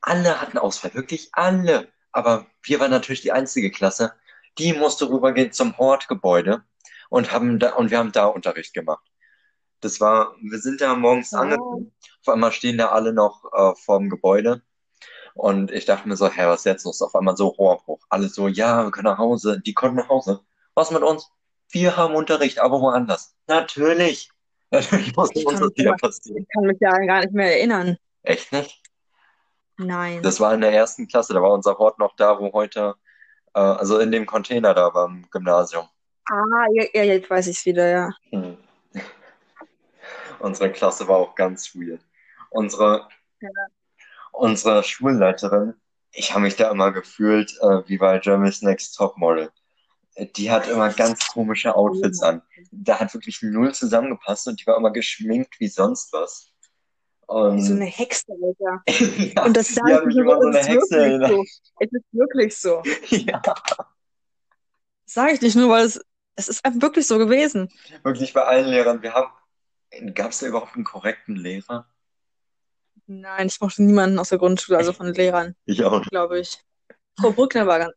alle 0.00 0.40
hatten 0.40 0.58
Ausfall, 0.58 0.94
wirklich 0.94 1.30
alle. 1.32 1.88
Aber 2.12 2.46
wir 2.62 2.80
waren 2.80 2.90
natürlich 2.90 3.22
die 3.22 3.32
einzige 3.32 3.70
Klasse. 3.70 4.12
Die 4.58 4.72
musste 4.72 5.08
rübergehen 5.08 5.52
zum 5.52 5.76
Hortgebäude 5.78 6.62
und 7.08 7.32
haben 7.32 7.58
da, 7.58 7.74
und 7.74 7.90
wir 7.90 7.98
haben 7.98 8.12
da 8.12 8.26
Unterricht 8.26 8.74
gemacht. 8.74 9.04
Das 9.80 10.00
war, 10.00 10.34
wir 10.42 10.58
sind 10.58 10.80
da 10.80 10.94
morgens 10.94 11.30
ja. 11.30 11.40
angekommen. 11.40 11.92
Auf 12.20 12.34
einmal 12.34 12.52
stehen 12.52 12.78
da 12.78 12.88
alle 12.88 13.12
noch 13.12 13.44
äh, 13.52 13.74
vorm 13.76 14.10
Gebäude. 14.10 14.62
Und 15.34 15.70
ich 15.70 15.86
dachte 15.86 16.08
mir 16.08 16.16
so, 16.16 16.28
hä, 16.28 16.46
was 16.46 16.60
ist 16.60 16.66
jetzt 16.66 16.84
los? 16.84 17.00
Auf 17.00 17.14
einmal 17.14 17.36
so 17.36 17.48
Rohrbruch. 17.48 18.04
Alle 18.10 18.28
so, 18.28 18.48
ja, 18.48 18.84
wir 18.84 18.90
können 18.90 19.06
nach 19.06 19.18
Hause. 19.18 19.60
Die 19.60 19.72
konnten 19.72 19.96
nach 19.96 20.08
Hause. 20.08 20.40
Was 20.74 20.90
mit 20.90 21.02
uns? 21.02 21.30
Wir 21.70 21.96
haben 21.96 22.14
Unterricht, 22.14 22.58
aber 22.58 22.80
woanders. 22.80 23.34
Natürlich. 23.46 24.30
Natürlich 24.70 25.16
muss 25.16 25.30
uns 25.30 25.60
das 25.60 25.70
wieder 25.76 25.96
passieren. 25.96 26.42
Ich 26.42 26.48
kann 26.52 26.64
mich 26.64 26.78
ja 26.80 26.90
gar 27.06 27.20
nicht 27.20 27.32
mehr 27.32 27.56
erinnern. 27.56 27.96
Echt 28.22 28.52
nicht? 28.52 28.80
Nein. 29.78 30.22
Das 30.22 30.40
war 30.40 30.52
in 30.52 30.60
der 30.60 30.72
ersten 30.72 31.08
Klasse, 31.08 31.32
da 31.32 31.40
war 31.40 31.52
unser 31.52 31.78
Hort 31.78 31.98
noch 31.98 32.14
da, 32.16 32.38
wo 32.38 32.52
heute, 32.52 32.94
also 33.58 33.98
in 33.98 34.12
dem 34.12 34.26
Container 34.26 34.74
da 34.74 34.88
beim 34.90 35.26
Gymnasium. 35.30 35.86
Ah, 36.30 36.66
ja, 36.74 36.84
ja, 36.94 37.04
jetzt 37.04 37.28
weiß 37.28 37.48
ich 37.48 37.58
es 37.58 37.66
wieder, 37.66 37.88
ja. 37.88 38.10
Hm. 38.30 38.56
Unsere 40.38 40.72
Klasse 40.72 41.06
war 41.08 41.18
auch 41.18 41.34
ganz 41.34 41.74
weird. 41.74 42.00
Unsere, 42.50 43.08
Ja. 43.40 43.50
unsere 44.32 44.82
Schulleiterin, 44.82 45.74
ich 46.12 46.32
habe 46.32 46.42
mich 46.42 46.56
da 46.56 46.70
immer 46.70 46.92
gefühlt, 46.92 47.56
äh, 47.60 47.82
wie 47.86 47.98
bei 47.98 48.18
Germany's 48.18 48.62
Next 48.62 48.96
Topmodel. 48.96 49.50
Die 50.36 50.50
hat 50.50 50.68
immer 50.68 50.92
ganz 50.92 51.26
komische 51.28 51.74
Outfits 51.74 52.20
an. 52.22 52.42
Da 52.72 52.98
hat 52.98 53.14
wirklich 53.14 53.40
null 53.42 53.72
zusammengepasst 53.72 54.48
und 54.48 54.60
die 54.60 54.66
war 54.66 54.76
immer 54.76 54.90
geschminkt 54.90 55.60
wie 55.60 55.68
sonst 55.68 56.12
was. 56.12 56.49
Und 57.30 57.56
Wie 57.58 57.62
so 57.62 57.74
eine 57.74 57.84
Hexe, 57.84 58.32
Alter. 58.32 58.82
ja, 59.36 59.44
Und 59.44 59.56
das 59.56 59.68
die 59.68 59.74
sage 59.74 59.94
hat 59.94 60.00
ich 60.00 60.06
mich 60.06 60.16
mir 60.16 60.22
immer 60.22 60.40
so 60.40 60.48
es 60.48 60.56
eine 60.56 60.58
ist 60.58 60.68
Hexe 60.68 61.26
so. 61.28 61.44
Es 61.78 61.92
ist 61.92 62.04
wirklich 62.10 62.56
so. 62.56 62.82
Ja, 63.10 63.40
Sage 65.06 65.34
ich 65.34 65.40
nicht 65.40 65.54
nur, 65.54 65.68
weil 65.70 65.84
es, 65.86 66.00
es 66.34 66.48
ist 66.48 66.64
einfach 66.64 66.82
wirklich 66.82 67.06
so 67.06 67.18
gewesen. 67.18 67.68
wirklich 68.02 68.32
bei 68.32 68.42
allen 68.42 68.66
Lehrern. 68.66 69.02
Wir 69.02 69.14
haben, 69.14 69.32
gab 70.14 70.32
es 70.32 70.40
da 70.40 70.46
überhaupt 70.46 70.74
einen 70.74 70.84
korrekten 70.84 71.36
Lehrer? 71.36 71.86
Nein, 73.06 73.46
ich 73.46 73.60
mochte 73.60 73.82
niemanden 73.84 74.18
aus 74.18 74.30
der 74.30 74.38
Grundschule, 74.38 74.78
also 74.78 74.92
von 74.92 75.12
Lehrern, 75.14 75.54
Ich 75.66 75.84
auch 75.84 76.02
glaube 76.02 76.40
ich. 76.40 76.58
Frau 77.20 77.30
Brückner 77.30 77.66
war 77.66 77.78
ganz. 77.78 77.94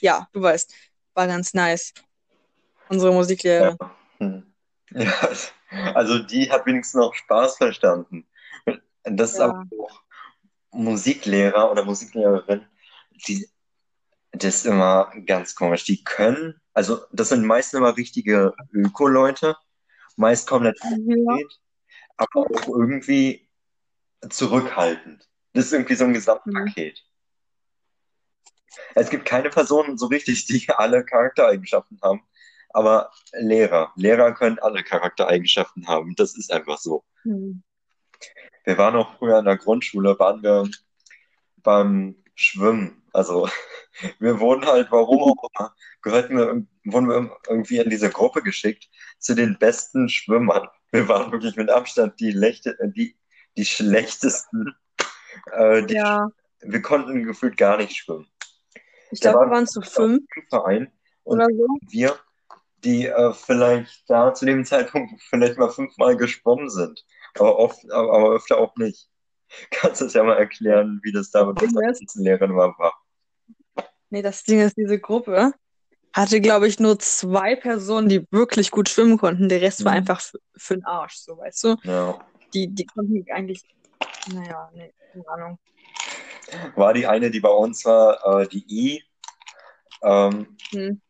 Ja, 0.00 0.26
du 0.32 0.40
weißt, 0.40 0.72
war 1.14 1.26
ganz 1.26 1.52
nice. 1.52 1.92
Unsere 2.88 3.12
Musiklehrerin. 3.12 3.76
Hm. 4.18 4.54
Ja, 4.90 5.28
also 5.70 6.18
die 6.18 6.50
hat 6.50 6.66
wenigstens 6.66 7.00
noch 7.00 7.14
Spaß 7.14 7.56
verstanden. 7.56 8.26
Das 9.04 9.32
ist 9.32 9.38
Ja. 9.38 9.46
aber 9.46 9.66
auch 9.80 10.02
Musiklehrer 10.72 11.70
oder 11.70 11.84
Musiklehrerin, 11.84 12.66
die, 13.26 13.48
das 14.32 14.56
ist 14.56 14.66
immer 14.66 15.10
ganz 15.24 15.54
komisch. 15.54 15.84
Die 15.84 16.04
können, 16.04 16.60
also 16.74 17.00
das 17.12 17.30
sind 17.30 17.44
meist 17.44 17.72
immer 17.74 17.96
richtige 17.96 18.54
Öko-Leute, 18.72 19.56
meist 20.16 20.48
komplett 20.48 20.78
Ja. 20.82 21.36
spät, 21.36 21.60
aber 22.16 22.40
auch 22.40 22.68
irgendwie 22.68 23.48
zurückhaltend. 24.28 25.28
Das 25.52 25.66
ist 25.66 25.72
irgendwie 25.72 25.94
so 25.94 26.04
ein 26.04 26.12
Gesamtpaket. 26.12 27.02
Es 28.94 29.08
gibt 29.08 29.24
keine 29.24 29.48
Personen 29.50 29.96
so 29.96 30.06
richtig, 30.06 30.44
die 30.46 30.68
alle 30.68 31.04
Charaktereigenschaften 31.04 31.98
haben, 32.02 32.22
aber 32.76 33.10
Lehrer, 33.32 33.90
Lehrer 33.96 34.32
können 34.32 34.58
alle 34.58 34.84
Charaktereigenschaften 34.84 35.88
haben. 35.88 36.14
Das 36.14 36.36
ist 36.36 36.52
einfach 36.52 36.76
so. 36.76 37.04
Hm. 37.22 37.62
Wir 38.64 38.76
waren 38.76 38.96
auch 38.96 39.16
früher 39.16 39.38
in 39.38 39.46
der 39.46 39.56
Grundschule, 39.56 40.18
waren 40.18 40.42
wir 40.42 40.68
beim 41.62 42.22
Schwimmen. 42.34 43.02
Also 43.14 43.48
wir 44.18 44.40
wurden 44.40 44.66
halt, 44.66 44.88
warum 44.90 45.22
auch 45.22 45.48
immer, 45.54 45.74
gehörten 46.02 46.36
wir, 46.36 46.66
wurden 46.92 47.08
wir 47.08 47.36
irgendwie 47.48 47.78
in 47.78 47.88
diese 47.88 48.10
Gruppe 48.10 48.42
geschickt 48.42 48.90
zu 49.18 49.34
den 49.34 49.56
besten 49.58 50.10
Schwimmern. 50.10 50.68
Wir 50.92 51.08
waren 51.08 51.32
wirklich 51.32 51.56
mit 51.56 51.70
Abstand 51.70 52.20
die, 52.20 52.30
Lechte, 52.30 52.76
die, 52.94 53.16
die 53.56 53.64
schlechtesten. 53.64 54.74
Äh, 55.52 55.86
die, 55.86 55.94
Ja, 55.94 56.28
Wir 56.60 56.82
konnten 56.82 57.22
gefühlt 57.24 57.56
gar 57.56 57.78
nicht 57.78 57.96
schwimmen. 57.96 58.26
ich 59.10 59.20
glaube, 59.20 59.46
wir 59.46 59.50
waren 59.50 59.66
zu 59.66 59.80
fünf 59.80 60.26
Verein 60.50 60.92
und 61.24 61.40
oder 61.40 61.46
so. 61.46 61.66
wir, 61.88 62.18
die 62.84 63.06
äh, 63.06 63.32
vielleicht 63.32 64.08
da 64.08 64.34
zu 64.34 64.46
dem 64.46 64.64
Zeitpunkt 64.64 65.20
vielleicht 65.30 65.58
mal 65.58 65.70
fünfmal 65.70 66.16
geschwommen 66.16 66.70
sind, 66.70 67.04
aber 67.34 67.58
oft, 67.58 67.90
aber, 67.90 68.12
aber 68.12 68.30
öfter 68.34 68.58
auch 68.58 68.76
nicht. 68.76 69.08
Kannst 69.70 70.00
du 70.00 70.06
das 70.06 70.14
ja 70.14 70.24
mal 70.24 70.36
erklären, 70.36 71.00
wie 71.02 71.12
das 71.12 71.30
da 71.30 71.44
mit 71.46 71.62
unserer 71.62 71.92
Lehrerin 72.16 72.56
war? 72.56 72.94
Nee, 74.10 74.22
das 74.22 74.42
Ding 74.44 74.60
ist, 74.60 74.76
diese 74.76 74.98
Gruppe 74.98 75.52
hatte, 76.12 76.40
glaube 76.40 76.66
ich, 76.66 76.80
nur 76.80 76.98
zwei 76.98 77.56
Personen, 77.56 78.08
die 78.08 78.26
wirklich 78.30 78.70
gut 78.70 78.88
schwimmen 78.88 79.18
konnten. 79.18 79.48
Der 79.48 79.60
Rest 79.60 79.84
war 79.84 79.92
Mhm. 79.92 79.98
einfach 79.98 80.20
für, 80.20 80.38
für 80.56 80.74
den 80.74 80.84
Arsch, 80.84 81.16
so 81.16 81.36
weißt 81.36 81.64
du? 81.64 81.76
Ja. 81.84 82.26
Die, 82.54 82.68
die 82.68 82.86
konnten 82.86 83.24
eigentlich, 83.30 83.62
naja, 84.32 84.70
nee, 84.74 84.92
keine 85.12 85.28
Ahnung. 85.28 85.58
War 86.76 86.94
die 86.94 87.06
eine, 87.06 87.30
die 87.30 87.40
bei 87.40 87.50
uns 87.50 87.84
war, 87.84 88.40
äh, 88.42 88.48
die 88.48 88.64
I, 88.68 89.04
ähm, 90.02 90.56
Hm. 90.70 91.00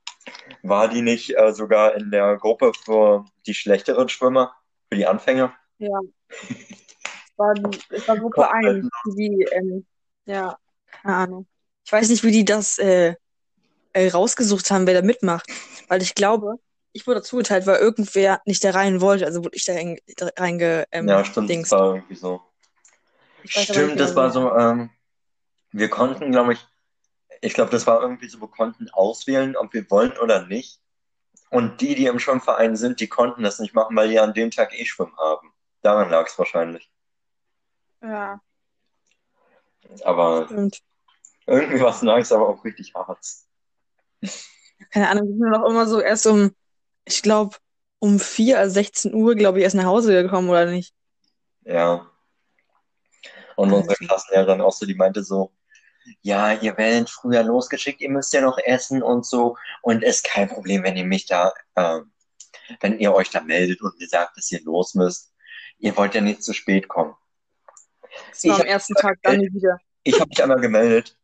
War 0.62 0.88
die 0.88 1.02
nicht 1.02 1.36
äh, 1.36 1.52
sogar 1.52 1.94
in 1.94 2.10
der 2.10 2.36
Gruppe 2.36 2.72
für 2.84 3.24
die 3.46 3.54
schlechteren 3.54 4.08
Schwimmer, 4.08 4.54
für 4.88 4.96
die 4.96 5.06
Anfänger? 5.06 5.54
Ja. 5.78 6.00
Es 6.28 7.38
war, 7.38 7.54
es 7.90 8.08
war 8.08 8.16
Gruppe 8.16 8.42
Komplett 8.42 8.84
1, 8.84 8.88
die, 9.16 9.46
ähm, 9.52 9.86
ja, 10.24 10.56
keine 10.90 11.16
Ahnung. 11.16 11.46
Ich 11.84 11.92
weiß 11.92 12.08
nicht, 12.08 12.24
wie 12.24 12.32
die 12.32 12.44
das 12.44 12.78
äh, 12.78 13.14
äh, 13.92 14.08
rausgesucht 14.08 14.70
haben, 14.70 14.86
wer 14.86 14.94
da 14.94 15.06
mitmacht. 15.06 15.46
Weil 15.88 16.02
ich 16.02 16.14
glaube, 16.14 16.56
ich 16.92 17.06
wurde 17.06 17.22
zugeteilt, 17.22 17.66
weil 17.66 17.78
irgendwer 17.78 18.40
nicht 18.46 18.64
da 18.64 18.70
rein 18.70 19.00
wollte. 19.00 19.26
Also 19.26 19.44
wurde 19.44 19.56
ich 19.56 19.64
da 19.64 19.74
rein, 19.74 19.98
da 20.16 20.30
reinge, 20.38 20.86
ähm, 20.92 21.08
Ja, 21.08 21.24
stimmt, 21.24 21.50
das 21.50 21.70
war 21.70 21.94
irgendwie 21.94 22.14
so. 22.14 22.42
Stimmt, 23.44 24.00
das 24.00 24.10
genau, 24.10 24.22
war 24.22 24.30
so, 24.30 24.56
ähm, 24.56 24.90
wir 25.72 25.88
konnten, 25.88 26.32
glaube 26.32 26.54
ich, 26.54 26.66
ich 27.40 27.54
glaube, 27.54 27.70
das 27.70 27.86
war 27.86 28.02
irgendwie 28.02 28.28
so, 28.28 28.40
wir 28.40 28.48
konnten 28.48 28.88
auswählen, 28.90 29.56
ob 29.56 29.72
wir 29.72 29.88
wollen 29.90 30.16
oder 30.18 30.46
nicht. 30.46 30.80
Und 31.50 31.80
die, 31.80 31.94
die 31.94 32.06
im 32.06 32.18
Schwimmverein 32.18 32.76
sind, 32.76 33.00
die 33.00 33.08
konnten 33.08 33.42
das 33.42 33.58
nicht 33.60 33.74
machen, 33.74 33.96
weil 33.96 34.08
die 34.08 34.18
an 34.20 34.34
dem 34.34 34.50
Tag 34.50 34.78
eh 34.78 34.84
Schwimmen 34.86 35.16
haben. 35.18 35.52
Daran 35.82 36.10
lag 36.10 36.26
es 36.26 36.38
wahrscheinlich. 36.38 36.90
Ja, 38.02 38.40
Aber 40.04 40.46
stimmt. 40.46 40.80
irgendwie 41.46 41.80
war 41.80 41.90
es 41.90 42.02
nice, 42.02 42.32
aber 42.32 42.48
auch 42.48 42.64
richtig 42.64 42.94
hart. 42.94 43.18
Keine 44.90 45.08
Ahnung, 45.10 45.28
wir 45.28 45.36
sind 45.36 45.52
doch 45.52 45.68
immer 45.68 45.86
so 45.86 46.00
erst 46.00 46.26
um, 46.26 46.54
ich 47.04 47.22
glaube, 47.22 47.56
um 47.98 48.18
4, 48.18 48.58
also 48.58 48.74
16 48.74 49.14
Uhr, 49.14 49.34
glaube 49.34 49.58
ich, 49.58 49.64
erst 49.64 49.76
nach 49.76 49.84
Hause 49.84 50.22
gekommen, 50.22 50.48
oder 50.50 50.66
nicht? 50.66 50.94
Ja. 51.64 52.10
Und 53.56 53.72
unsere 53.72 53.96
Also. 53.96 54.06
Klassenlehrerin 54.06 54.60
auch 54.60 54.72
so, 54.72 54.86
die 54.86 54.94
meinte 54.94 55.22
so, 55.24 55.52
ja, 56.22 56.52
ihr 56.52 56.76
werdet 56.76 57.10
früher 57.10 57.42
losgeschickt, 57.42 58.00
ihr 58.00 58.10
müsst 58.10 58.32
ja 58.32 58.40
noch 58.40 58.58
essen 58.58 59.02
und 59.02 59.26
so. 59.26 59.56
Und 59.82 60.02
ist 60.02 60.24
kein 60.24 60.48
Problem, 60.48 60.82
wenn 60.82 60.96
ihr 60.96 61.04
mich 61.04 61.26
da, 61.26 61.52
ähm, 61.76 62.12
wenn 62.80 62.98
ihr 62.98 63.14
euch 63.14 63.30
da 63.30 63.40
meldet 63.40 63.80
und 63.82 63.98
mir 63.98 64.08
sagt, 64.08 64.36
dass 64.36 64.50
ihr 64.52 64.62
los 64.62 64.94
müsst. 64.94 65.32
Ihr 65.78 65.96
wollt 65.96 66.14
ja 66.14 66.20
nicht 66.20 66.42
zu 66.42 66.52
spät 66.52 66.88
kommen. 66.88 67.14
Das 68.30 68.44
war 68.44 68.56
Ich 68.56 68.62
am 68.62 68.66
ersten 68.66 68.94
Tag 68.94 69.18
dann 69.22 69.38
nie 69.38 69.52
wieder. 69.52 69.78
Ich 70.02 70.18
habe 70.18 70.28
mich 70.28 70.42
einmal 70.42 70.60
gemeldet. 70.60 71.16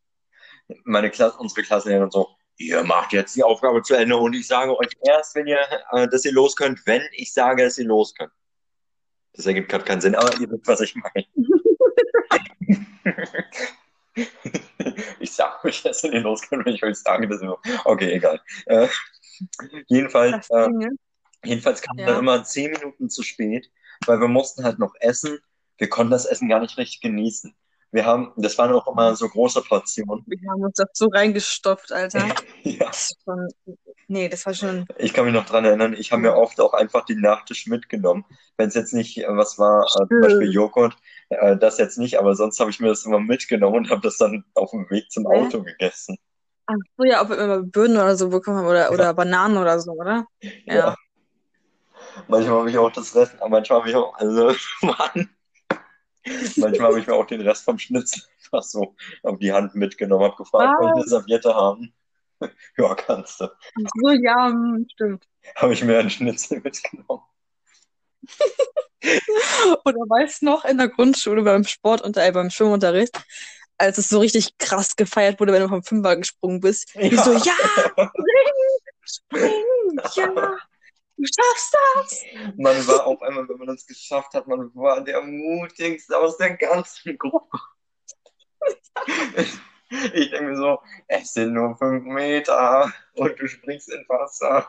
Meine 0.85 1.11
Klasse, 1.11 1.37
unsere 1.39 1.63
Klassenlehrerin 1.63 2.11
so, 2.11 2.29
ihr 2.57 2.83
macht 2.85 3.13
jetzt 3.13 3.35
die 3.35 3.43
Aufgabe 3.43 3.83
zu 3.83 3.95
Ende 3.95 4.17
und 4.17 4.35
ich 4.35 4.47
sage 4.47 4.77
euch 4.77 4.91
erst, 5.05 5.35
wenn 5.35 5.47
ihr, 5.47 5.59
äh, 5.93 6.09
dass 6.09 6.25
ihr 6.25 6.33
los 6.33 6.57
könnt, 6.57 6.81
wenn 6.87 7.03
ich 7.13 7.33
sage, 7.33 7.65
dass 7.65 7.79
ihr 7.79 7.87
los 7.87 8.15
könnt. 8.15 8.33
Das 9.35 9.47
ergibt 9.47 9.71
gerade 9.71 9.85
keinen 9.85 10.01
Sinn, 10.01 10.15
aber 10.15 10.35
ihr 10.39 10.51
wisst, 10.51 10.67
was 10.67 10.81
ich 10.81 10.95
meine. 10.95 11.27
ich 15.21 15.33
sage 15.33 15.65
euch, 15.69 15.83
dass 15.83 16.05
ihr 16.05 16.21
los 16.21 16.43
könnt, 16.43 16.65
wenn 16.67 16.75
ich 16.75 16.83
euch 16.83 16.97
sage, 16.97 17.29
dass 17.29 17.43
ihr 17.43 17.57
Okay, 17.85 18.13
egal. 18.13 18.41
Äh, 18.67 18.89
jedenfalls, 19.89 20.49
äh, 20.51 20.69
Jedenfalls 21.45 21.83
kamen 21.83 21.99
Ja. 21.99 22.07
wir 22.07 22.19
immer 22.19 22.45
zehn 22.45 22.71
Minuten 22.71 23.11
zu 23.11 23.23
spät, 23.23 23.69
weil 24.07 24.21
wir 24.21 24.29
mussten 24.29 24.63
halt 24.65 24.79
noch 24.79 24.95
essen. 25.01 25.39
Wir 25.79 25.89
konnten 25.89 26.13
das 26.13 26.25
Essen 26.25 26.49
gar 26.49 26.61
nicht 26.61 26.79
richtig 26.79 27.01
genießen. 27.01 27.53
Wir 27.91 28.07
haben, 28.07 28.33
das 28.37 28.57
waren 28.59 28.73
auch 28.73 28.87
immer 28.87 29.17
so 29.17 29.29
große 29.29 29.61
Portionen. 29.63 30.23
wir 30.27 30.51
haben 30.51 30.63
uns 30.63 30.81
so 30.95 31.09
reingestopft, 31.09 31.93
Alter. 31.93 32.29
Ja, 32.63 32.87
Das 32.87 33.13
schon, 33.25 33.49
nee, 34.09 34.29
das 34.29 34.47
war 34.47 34.55
schon, 34.55 34.87
ich 34.99 35.13
kann 35.13 35.25
mich 35.25 35.35
noch 35.35 35.47
dran 35.47 35.65
erinnern, 35.65 35.95
ich 35.95 36.13
habe 36.13 36.23
mir 36.23 36.37
oft 36.37 36.61
auch 36.61 36.75
einfach 36.75 37.05
den 37.05 37.21
Nachtisch 37.21 37.67
mitgenommen. 37.67 38.25
Wenn 38.57 38.69
es 38.69 38.75
jetzt 38.75 38.93
nicht 38.93 39.19
äh, 39.19 39.27
was 39.29 39.59
war, 39.59 39.85
äh, 39.85 40.07
zum. 40.09 40.21
Beispiel 40.21 40.53
Joghurt, 40.53 40.97
äh, 41.31 41.57
das 41.57 41.79
jetzt 41.79 41.99
nicht, 41.99 42.19
aber 42.19 42.35
sonst 42.35 42.61
habe 42.61 42.71
ich 42.71 42.81
mir 42.81 42.89
das 42.89 43.05
immer 43.05 43.21
mitgenommen 43.21 43.77
und 43.77 43.91
habe 43.91 44.01
das 44.03 44.17
dann 44.17 44.45
auf 44.55 44.71
dem 44.71 44.89
Weg 44.91 45.11
zum? 45.11 45.27
Auto 45.27 45.63
gegessen. 45.63 46.17
ach 46.67 46.77
so, 46.97 47.05
ja, 47.05 47.23
ob 47.23 47.31
wir 47.31 47.39
immer 47.39 47.63
Birnen 47.63 47.97
oder 47.97 48.17
so 48.17 48.29
bekommen 48.29 48.59
haben 48.59 48.67
oder, 48.67 48.93
oder 48.93 49.15
Bananen 49.15 49.57
oder 49.57 49.81
so, 49.81 49.93
oder? 49.93 50.27
Ja. 50.41 50.75
Ja. 50.75 50.97
Manchmal 52.29 52.59
habe 52.59 52.71
ich 52.71 52.79
auch 52.79 52.93
das 52.93 53.15
Rest, 53.15 53.37
aber 53.41 53.49
manchmal 53.49 53.81
habe 53.81 53.91
ich 53.91 53.97
auch, 53.97 54.15
also, 54.15 54.55
Mann. 54.83 55.31
Manchmal 56.57 56.89
habe 56.89 57.01
ich 57.01 57.07
mir 57.07 57.15
auch 57.15 57.27
den 57.27 57.41
Rest 57.41 57.65
vom 57.65 57.79
Schnitzel 57.79 58.23
einfach 58.53 58.63
so 58.63 58.95
auf 59.23 59.39
die 59.39 59.53
Hand 59.53 59.75
mitgenommen, 59.75 60.25
habe 60.25 60.37
gefragt, 60.37 60.79
wollt 60.79 60.91
ihr 60.91 61.01
eine 61.01 61.09
Serviette 61.09 61.55
haben? 61.55 61.93
Ja, 62.77 62.95
kannst 62.95 63.41
du. 63.41 63.49
So, 64.01 64.11
ja, 64.11 64.49
hm, 64.49 64.87
stimmt. 64.93 65.27
Habe 65.57 65.73
ich 65.73 65.85
mir 65.85 65.99
einen 65.99 66.11
Schnitzel 66.11 66.61
mitgenommen. 66.61 67.23
Oder 69.85 69.99
weißt 70.09 70.43
du 70.43 70.47
noch, 70.47 70.65
in 70.65 70.79
der 70.79 70.89
Grundschule 70.89 71.43
beim 71.43 71.65
Sport 71.65 72.03
und 72.03 72.17
äh, 72.17 72.31
beim 72.33 72.51
Schwimmunterricht, 72.51 73.21
als 73.79 73.99
es 73.99 74.09
so 74.09 74.21
richtig 74.21 74.57
krass 74.59 74.95
gefeiert 74.95 75.41
wurde, 75.41 75.53
wenn 75.53 75.63
du 75.63 75.69
vom 75.69 75.83
Fünfer 75.83 76.17
gesprungen 76.17 76.61
bist. 76.61 76.95
Ja. 76.95 77.23
so, 77.23 77.33
ja, 77.33 77.55
spring, 77.85 78.05
spring, 79.05 80.01
ja, 80.15 80.57
du 81.17 81.25
schaffst 81.25 81.77
das. 81.95 82.23
Man 82.57 82.87
war 82.87 83.07
auf 83.07 83.21
einmal, 83.23 83.49
wenn 83.49 83.59
man 83.59 83.69
das 83.69 83.87
geschafft 83.87 84.35
hat, 84.35 84.47
man 84.47 84.71
war 84.75 85.03
der 85.03 85.21
mutigste 85.23 86.17
aus 86.17 86.37
der 86.37 86.57
ganzen 86.57 87.19
Gruppe. 87.19 87.59
Ich, 90.15 90.31
denke 90.31 90.51
mir 90.51 90.57
so, 90.57 90.79
es 91.09 91.33
sind 91.35 91.53
nur 91.53 91.77
fünf 91.77 92.05
Meter 92.05 92.93
und 93.15 93.39
du 93.39 93.47
springst 93.47 93.91
in 93.91 94.05
Wasser. 94.09 94.67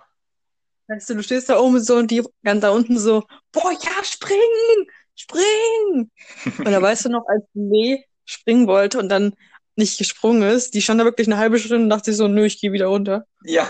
Weißt 0.88 1.10
du, 1.10 1.16
du 1.16 1.24
stehst 1.24 1.50
da 1.50 1.60
oben 1.60 1.80
so 1.80 1.96
und 1.96 2.12
die 2.12 2.24
ganz 2.44 2.62
da 2.62 2.72
unten 2.72 3.00
so, 3.00 3.24
boah, 3.52 3.72
ja, 3.72 4.04
springen, 4.04 4.88
springen. 5.16 6.12
Und 6.58 6.66
da 6.66 6.82
weißt 6.82 7.06
du 7.06 7.10
noch, 7.10 7.26
als 7.28 7.46
Lee 7.54 8.04
springen 8.26 8.68
wollte 8.68 9.00
und 9.00 9.10
dann 9.10 9.34
nicht 9.76 9.98
gesprungen 9.98 10.44
ist, 10.44 10.74
die 10.74 10.82
stand 10.82 11.00
da 11.02 11.06
wirklich 11.06 11.28
eine 11.28 11.38
halbe 11.38 11.58
Stunde 11.58 11.84
und 11.84 11.90
dachte 11.90 12.12
sich 12.12 12.18
so, 12.18 12.28
nö, 12.28 12.46
ich 12.46 12.60
gehe 12.60 12.74
wieder 12.74 12.88
runter. 12.88 13.26
Ja, 13.44 13.68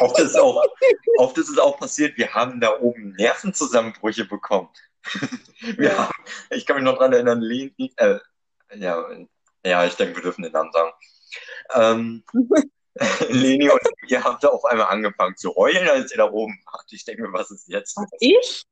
oft 0.00 0.18
ist, 0.18 0.38
auch, 0.38 0.62
oft 1.18 1.38
ist 1.38 1.48
es 1.48 1.58
auch 1.58 1.78
passiert, 1.78 2.16
wir 2.18 2.34
haben 2.34 2.60
da 2.60 2.78
oben 2.80 3.12
Nervenzusammenbrüche 3.12 4.24
bekommen. 4.24 4.68
Wir 5.60 5.90
Ja. 5.90 5.98
haben, 5.98 6.24
ich 6.50 6.66
kann 6.66 6.76
mich 6.76 6.84
noch 6.84 6.98
dran 6.98 7.12
erinnern, 7.12 7.40
Leni, 7.40 7.92
äh, 7.96 8.18
ja, 8.76 9.04
ja, 9.64 9.84
ich 9.86 9.94
denke, 9.94 10.16
wir 10.16 10.22
dürfen 10.22 10.42
den 10.42 10.52
Namen 10.52 10.72
sagen. 10.72 10.92
Ähm, 11.74 12.24
Leni 13.30 13.70
und 13.70 13.80
ihr 14.08 14.22
habt 14.22 14.44
da 14.44 14.48
auf 14.48 14.64
einmal 14.64 14.88
angefangen 14.88 15.36
zu 15.36 15.54
heulen, 15.54 15.88
als 15.88 16.10
ihr 16.12 16.18
da 16.18 16.30
oben 16.30 16.58
wart. 16.66 16.84
Ich 16.90 17.04
denke 17.04 17.22
mir, 17.22 17.32
was 17.32 17.50
ist 17.50 17.68
jetzt? 17.68 17.96
Was, 17.96 18.08
ich? 18.20 18.64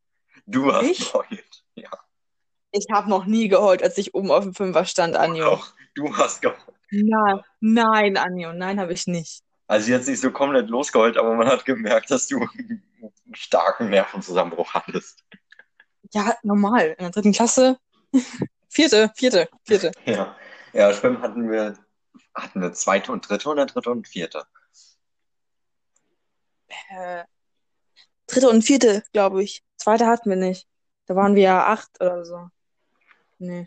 Du 0.47 0.73
hast 0.73 0.85
Ich? 0.85 0.99
geheult. 1.13 1.65
Ja, 1.75 1.91
Ich 2.73 2.87
habe 2.93 3.09
noch 3.09 3.25
nie 3.25 3.49
geheult, 3.49 3.83
als 3.83 3.97
ich 3.99 4.15
oben 4.15 4.31
auf 4.31 4.45
dem 4.45 4.55
Fünfer 4.55 4.85
stand, 4.85 5.17
Anjo. 5.17 5.45
doch, 5.45 5.73
du 5.95 6.15
hast 6.17 6.43
geheult. 6.43 6.59
Nein, 6.91 7.41
nein, 7.61 8.17
Anjo, 8.17 8.53
nein, 8.53 8.81
habe 8.81 8.93
ich 8.93 9.07
nicht. 9.07 9.43
Also 9.69 9.93
jetzt 9.93 10.09
nicht 10.09 10.21
so 10.21 10.33
komplett 10.33 10.69
losgeheult, 10.69 11.17
aber 11.17 11.35
man 11.35 11.47
hat 11.47 11.65
gemerkt, 11.65 12.11
dass 12.11 12.27
du 12.27 12.39
einen 12.41 12.83
starken 13.33 13.89
Nervenzusammenbruch 13.91 14.75
hattest. 14.75 15.23
Ja, 16.13 16.35
normal. 16.43 16.89
In 16.99 17.05
der 17.05 17.11
dritten 17.11 17.33
Klasse. 17.33 17.79
Vierte, 18.69 19.11
vierte, 19.17 19.49
vierte. 19.65 19.91
Ja, 20.05 20.37
ja, 20.73 20.93
Schwimmen 20.93 21.23
hatten 21.23 21.51
wir, 21.51 21.77
hatten 22.35 22.61
wir 22.61 22.73
zweite 22.73 23.13
und 23.13 23.29
dritte 23.29 23.49
oder 23.49 23.67
dritte 23.67 23.91
und 23.91 24.07
vierte? 24.07 24.47
Äh, 26.91 27.25
dritte 28.27 28.49
und 28.49 28.63
vierte, 28.63 29.03
glaube 29.13 29.43
ich. 29.43 29.65
Zweite 29.77 30.07
hatten 30.07 30.31
wir 30.31 30.37
nicht. 30.37 30.69
Da 31.07 31.17
waren 31.17 31.35
wir 31.35 31.43
ja 31.43 31.67
acht 31.67 32.01
oder 32.01 32.25
so. 32.25 32.49
Nee. 33.39 33.67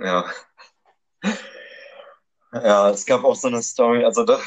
Ja. 0.00 0.30
Ja, 2.52 2.90
es 2.90 3.04
gab 3.04 3.24
auch 3.24 3.34
so 3.34 3.48
eine 3.48 3.62
Story, 3.62 4.04
also 4.04 4.24
das, 4.24 4.40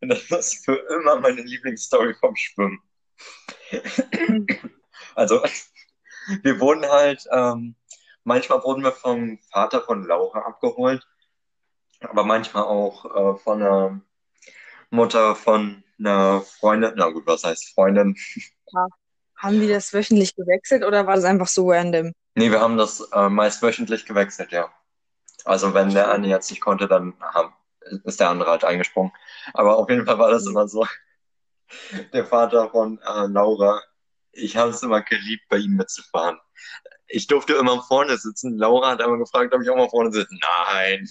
das 0.00 0.30
ist 0.30 0.64
für 0.64 0.74
immer 0.74 1.20
meine 1.20 1.42
Lieblingsstory 1.42 2.14
vom 2.14 2.34
Schwimmen. 2.36 2.80
Also, 5.14 5.42
wir 6.42 6.58
wurden 6.58 6.86
halt, 6.86 7.26
ähm, 7.30 7.76
manchmal 8.24 8.62
wurden 8.64 8.82
wir 8.82 8.92
vom 8.92 9.38
Vater 9.52 9.82
von 9.82 10.06
Laura 10.06 10.40
abgeholt, 10.40 11.06
aber 12.08 12.24
manchmal 12.24 12.64
auch 12.64 13.04
äh, 13.04 13.38
von 13.38 13.60
der 13.60 14.00
Mutter 14.90 15.34
von 15.34 15.82
einer 15.98 16.42
Freundin, 16.42 16.92
na 16.96 17.08
gut, 17.10 17.26
was 17.26 17.44
heißt 17.44 17.74
Freundin? 17.74 18.16
Haben 19.36 19.60
die 19.60 19.68
das 19.68 19.92
wöchentlich 19.92 20.36
gewechselt 20.36 20.84
oder 20.84 21.06
war 21.06 21.16
das 21.16 21.24
einfach 21.24 21.48
so 21.48 21.70
random? 21.70 22.12
Nee, 22.34 22.50
wir 22.50 22.60
haben 22.60 22.76
das 22.76 23.00
äh, 23.12 23.28
meist 23.28 23.62
wöchentlich 23.62 24.06
gewechselt, 24.06 24.52
ja. 24.52 24.72
Also 25.44 25.74
wenn 25.74 25.90
der 25.90 26.10
eine 26.10 26.28
jetzt 26.28 26.50
nicht 26.50 26.60
konnte, 26.60 26.86
dann 26.86 27.14
haben, 27.20 27.52
ist 28.04 28.20
der 28.20 28.30
andere 28.30 28.50
halt 28.50 28.64
eingesprungen. 28.64 29.12
Aber 29.54 29.78
auf 29.78 29.90
jeden 29.90 30.06
Fall 30.06 30.18
war 30.18 30.30
das 30.30 30.46
immer 30.46 30.68
so. 30.68 30.86
Der 32.12 32.24
Vater 32.26 32.70
von 32.70 32.98
äh, 32.98 33.26
Laura, 33.26 33.82
ich 34.32 34.56
habe 34.56 34.70
es 34.70 34.82
immer 34.82 35.02
geliebt, 35.02 35.44
bei 35.48 35.58
ihm 35.58 35.76
mitzufahren. 35.76 36.38
Ich 37.06 37.26
durfte 37.26 37.54
immer 37.54 37.82
vorne 37.82 38.16
sitzen. 38.16 38.56
Laura 38.56 38.90
hat 38.90 39.02
einmal 39.02 39.18
gefragt, 39.18 39.54
ob 39.54 39.62
ich 39.62 39.70
auch 39.70 39.76
mal 39.76 39.90
vorne 39.90 40.12
sitze. 40.12 40.34
Nein. 40.40 41.08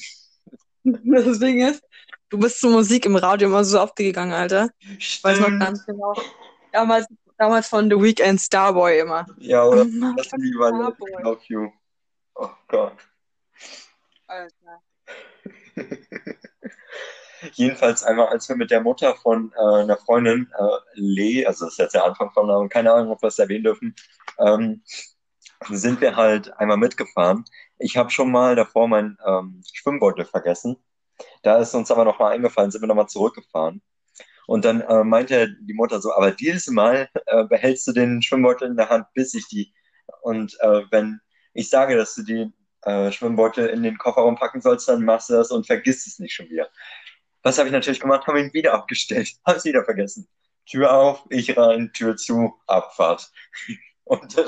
Das 1.06 1.40
Ding 1.40 1.62
ist, 1.62 1.84
du 2.30 2.40
bist 2.40 2.60
zur 2.60 2.72
Musik 2.72 3.06
im 3.06 3.16
Radio 3.16 3.48
immer 3.48 3.64
so 3.64 3.80
aufgegangen, 3.80 4.34
Alter. 4.34 4.70
Ich 4.98 5.24
weiß 5.24 5.40
noch 5.40 5.60
ganz 5.60 5.86
genau. 5.86 6.14
Damals, 6.72 7.08
damals 7.38 7.68
von 7.68 7.90
The 7.90 7.98
Weeknd 7.98 8.40
Starboy 8.40 9.00
immer. 9.00 9.26
Ja, 9.38 9.64
oder 9.66 9.86
Mama, 9.86 10.16
das 10.18 10.32
Lied 10.32 10.58
war 10.58 10.70
Starboy. 10.70 11.24
Love 11.24 11.42
You. 11.48 11.70
Oh 12.36 12.50
Gott. 12.68 12.98
Alter. 14.28 14.82
Jedenfalls 17.54 18.04
einmal, 18.04 18.28
als 18.28 18.48
wir 18.50 18.56
mit 18.56 18.72
der 18.72 18.82
Mutter 18.82 19.16
von 19.16 19.52
äh, 19.58 19.82
einer 19.82 19.98
Freundin, 19.98 20.52
äh, 20.58 20.78
Lee, 20.94 21.46
also 21.46 21.66
das 21.66 21.74
ist 21.74 21.80
jetzt 21.80 21.96
der 21.96 22.06
Anfang 22.06 22.32
Namen, 22.36 22.70
keine 22.70 22.94
Ahnung, 22.94 23.12
ob 23.12 23.22
wir 23.22 23.28
es 23.28 23.40
erwähnen 23.40 23.64
dürfen, 23.64 23.96
ähm, 24.40 24.84
sind 25.70 26.02
wir 26.02 26.16
halt 26.16 26.52
einmal 26.58 26.78
mitgefahren. 26.78 27.46
Ich 27.78 27.98
habe 27.98 28.10
schon 28.10 28.32
mal 28.32 28.56
davor 28.56 28.88
meinen 28.88 29.18
ähm, 29.26 29.64
Schwimmbeutel 29.74 30.26
vergessen. 30.26 30.78
Da 31.44 31.58
ist 31.60 31.74
uns 31.76 31.92
aber 31.92 32.06
nochmal 32.06 32.34
eingefallen, 32.34 32.72
sind 32.72 32.82
wir 32.82 32.88
nochmal 32.88 33.08
zurückgefahren. 33.08 33.82
Und 34.48 34.66
dann 34.66 34.82
äh, 34.82 35.04
meinte 35.04 35.56
die 35.62 35.74
Mutter 35.74 36.02
so, 36.02 36.14
aber 36.14 36.32
dieses 36.32 36.68
Mal 36.68 37.10
äh, 37.28 37.46
behältst 37.46 37.88
du 37.88 37.94
den 37.94 38.22
Schwimmbeutel 38.22 38.70
in 38.70 38.76
der 38.76 38.90
Hand, 38.90 39.06
bis 39.14 39.34
ich 39.34 39.48
die. 39.48 39.74
Und 40.22 40.58
äh, 40.62 40.82
wenn 40.92 41.20
ich 41.54 41.70
sage, 41.70 41.96
dass 41.96 42.16
du 42.16 42.24
die 42.24 42.52
äh, 42.84 43.12
Schwimmbeutel 43.12 43.68
in 43.68 43.84
den 43.84 43.98
Kofferraum 43.98 44.36
packen 44.36 44.62
sollst, 44.62 44.88
dann 44.90 45.06
machst 45.06 45.30
du 45.30 45.34
das 45.34 45.52
und 45.52 45.68
vergisst 45.68 46.08
es 46.08 46.20
nicht 46.20 46.34
schon 46.34 46.50
wieder. 46.50 46.70
Was 47.44 47.58
habe 47.58 47.68
ich 47.70 47.74
natürlich 47.74 48.00
gemacht? 48.00 48.28
Habe 48.28 48.42
ihn 48.42 48.54
wieder 48.54 48.74
abgestellt. 48.74 49.32
Habe 49.46 49.58
es 49.58 49.66
wieder 49.66 49.84
vergessen. 49.84 50.28
Tür 50.66 50.94
auf, 50.94 51.26
ich 51.30 51.58
rein, 51.58 51.92
Tür 51.94 52.16
zu, 52.16 52.60
Abfahrt. 52.68 53.32
Und 54.12 54.36
der, 54.36 54.46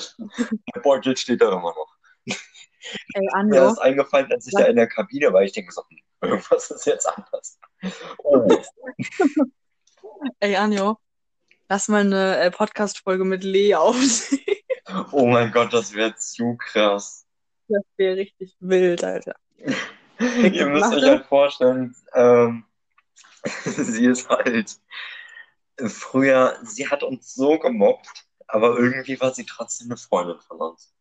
der 0.75 0.81
Beutel 0.81 1.15
steht 1.15 1.41
da 1.41 1.47
immer 1.47 1.73
noch. 1.73 1.95
Ey, 2.25 2.35
Mir 3.15 3.33
Anjo, 3.33 3.67
ist 3.69 3.77
eingefallen, 3.77 4.29
als 4.29 4.45
ich 4.45 4.53
da 4.53 4.65
in 4.65 4.75
der 4.75 4.87
Kabine 4.87 5.31
war. 5.31 5.41
Ich 5.41 5.53
denke 5.53 5.71
so, 5.71 5.83
hm, 5.87 5.99
irgendwas 6.21 6.69
ist 6.69 6.85
jetzt 6.85 7.07
anders. 7.07 7.57
Oh, 8.17 8.45
ey, 10.41 10.57
Anjo, 10.57 10.97
lass 11.69 11.87
mal 11.87 12.01
eine 12.01 12.39
äh, 12.39 12.51
Podcast-Folge 12.51 13.23
mit 13.23 13.45
Lee 13.45 13.73
aufnehmen. 13.73 14.43
oh 15.13 15.27
mein 15.27 15.49
Gott, 15.53 15.71
das 15.71 15.93
wird 15.93 16.19
zu 16.19 16.57
krass. 16.57 17.25
Das 17.69 17.83
wäre 17.95 18.17
richtig 18.17 18.57
wild, 18.59 19.01
Alter. 19.01 19.37
Ihr 20.19 20.67
müsst 20.67 20.93
euch 20.93 21.03
halt 21.03 21.25
vorstellen, 21.25 21.95
ähm, 22.13 22.65
sie 23.63 24.07
ist 24.07 24.27
halt 24.27 24.77
früher, 25.87 26.59
sie 26.63 26.89
hat 26.89 27.01
uns 27.01 27.33
so 27.33 27.57
gemobbt, 27.57 28.25
aber 28.53 28.77
irgendwie 28.77 29.19
war 29.19 29.33
sie 29.33 29.45
trotzdem 29.45 29.87
eine 29.87 29.97
Freundin 29.97 30.39
von 30.39 30.59
uns. 30.59 30.93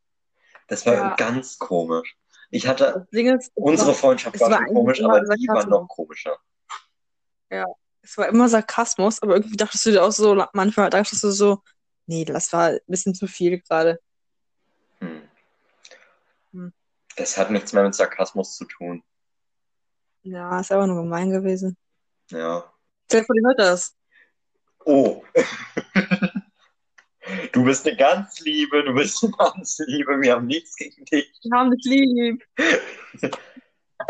Das 0.68 0.86
war 0.86 0.94
Ja. 0.94 1.16
ganz 1.16 1.58
komisch. 1.58 2.16
Ich 2.50 2.66
hatte, 2.66 3.06
ist, 3.10 3.52
unsere 3.54 3.88
war, 3.88 3.94
Freundschaft 3.94 4.40
war 4.40 4.50
war 4.50 4.58
schon 4.58 4.74
komisch, 4.74 5.02
aber 5.04 5.20
die 5.20 5.48
war 5.48 5.66
noch 5.66 5.86
komischer. 5.86 6.38
es 8.02 8.16
war 8.16 8.28
immer 8.28 8.48
Sarkasmus, 8.48 9.20
aber 9.22 9.34
irgendwie 9.34 9.56
dachtest 9.56 9.84
du 9.84 9.90
dir 9.90 10.02
auch 10.02 10.12
so, 10.12 10.34
manchmal 10.54 10.88
dachtest 10.88 11.22
du 11.24 11.30
so, 11.30 11.62
nee, 12.06 12.24
das 12.24 12.52
war 12.54 12.68
ein 12.70 12.80
bisschen 12.86 13.14
zu 13.14 13.26
viel 13.26 13.60
gerade. 13.60 14.00
Hm. 15.00 15.22
Hm. 16.52 16.72
Das 17.16 17.36
hat 17.36 17.50
nichts 17.50 17.74
mehr 17.74 17.84
mit 17.84 17.94
Sarkasmus 17.94 18.56
zu 18.56 18.64
tun. 18.64 19.04
Ja, 20.22 20.58
ist 20.58 20.72
aber 20.72 20.86
nur 20.86 21.02
gemein 21.02 21.30
gewesen. 21.30 21.76
Ja. 22.30 22.72
Stell 23.06 23.20
dir 23.20 23.26
vor, 23.26 23.34
die 23.34 23.44
hört 23.44 23.58
das. 23.58 23.94
Oh. 24.86 25.22
Du 27.52 27.64
bist 27.64 27.86
eine 27.86 27.96
ganz 27.96 28.40
Liebe, 28.40 28.82
du 28.82 28.94
bist 28.94 29.22
eine 29.22 29.32
ganz 29.32 29.78
Liebe, 29.86 30.20
wir 30.20 30.32
haben 30.32 30.46
nichts 30.46 30.74
gegen 30.74 31.04
dich. 31.04 31.32
Wir 31.42 31.58
haben 31.58 31.70
dich 31.70 31.84
lieb. 31.84 32.44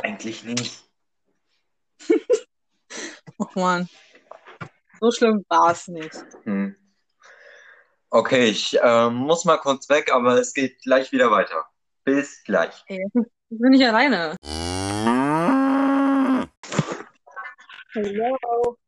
Eigentlich 0.03 0.44
nicht. 0.44 0.83
Oh 3.38 3.46
Mann. 3.55 3.88
So 5.01 5.11
schlimm 5.11 5.44
war 5.48 5.72
es 5.72 5.88
nicht. 5.88 6.14
Hm. 6.44 6.77
Okay, 8.09 8.46
ich 8.46 8.79
ähm, 8.83 9.14
muss 9.14 9.44
mal 9.44 9.59
kurz 9.59 9.88
weg, 9.88 10.12
aber 10.12 10.38
es 10.38 10.55
geht 10.55 10.81
gleich 10.83 11.12
wieder 11.12 11.31
weiter. 11.31 11.66
Bis 12.05 12.42
gleich. 12.44 12.85
Ey, 12.87 13.05
ich 13.14 13.59
bin 13.59 13.70
nicht 13.70 13.85
alleine. 13.85 14.37
Hallo. 17.94 18.79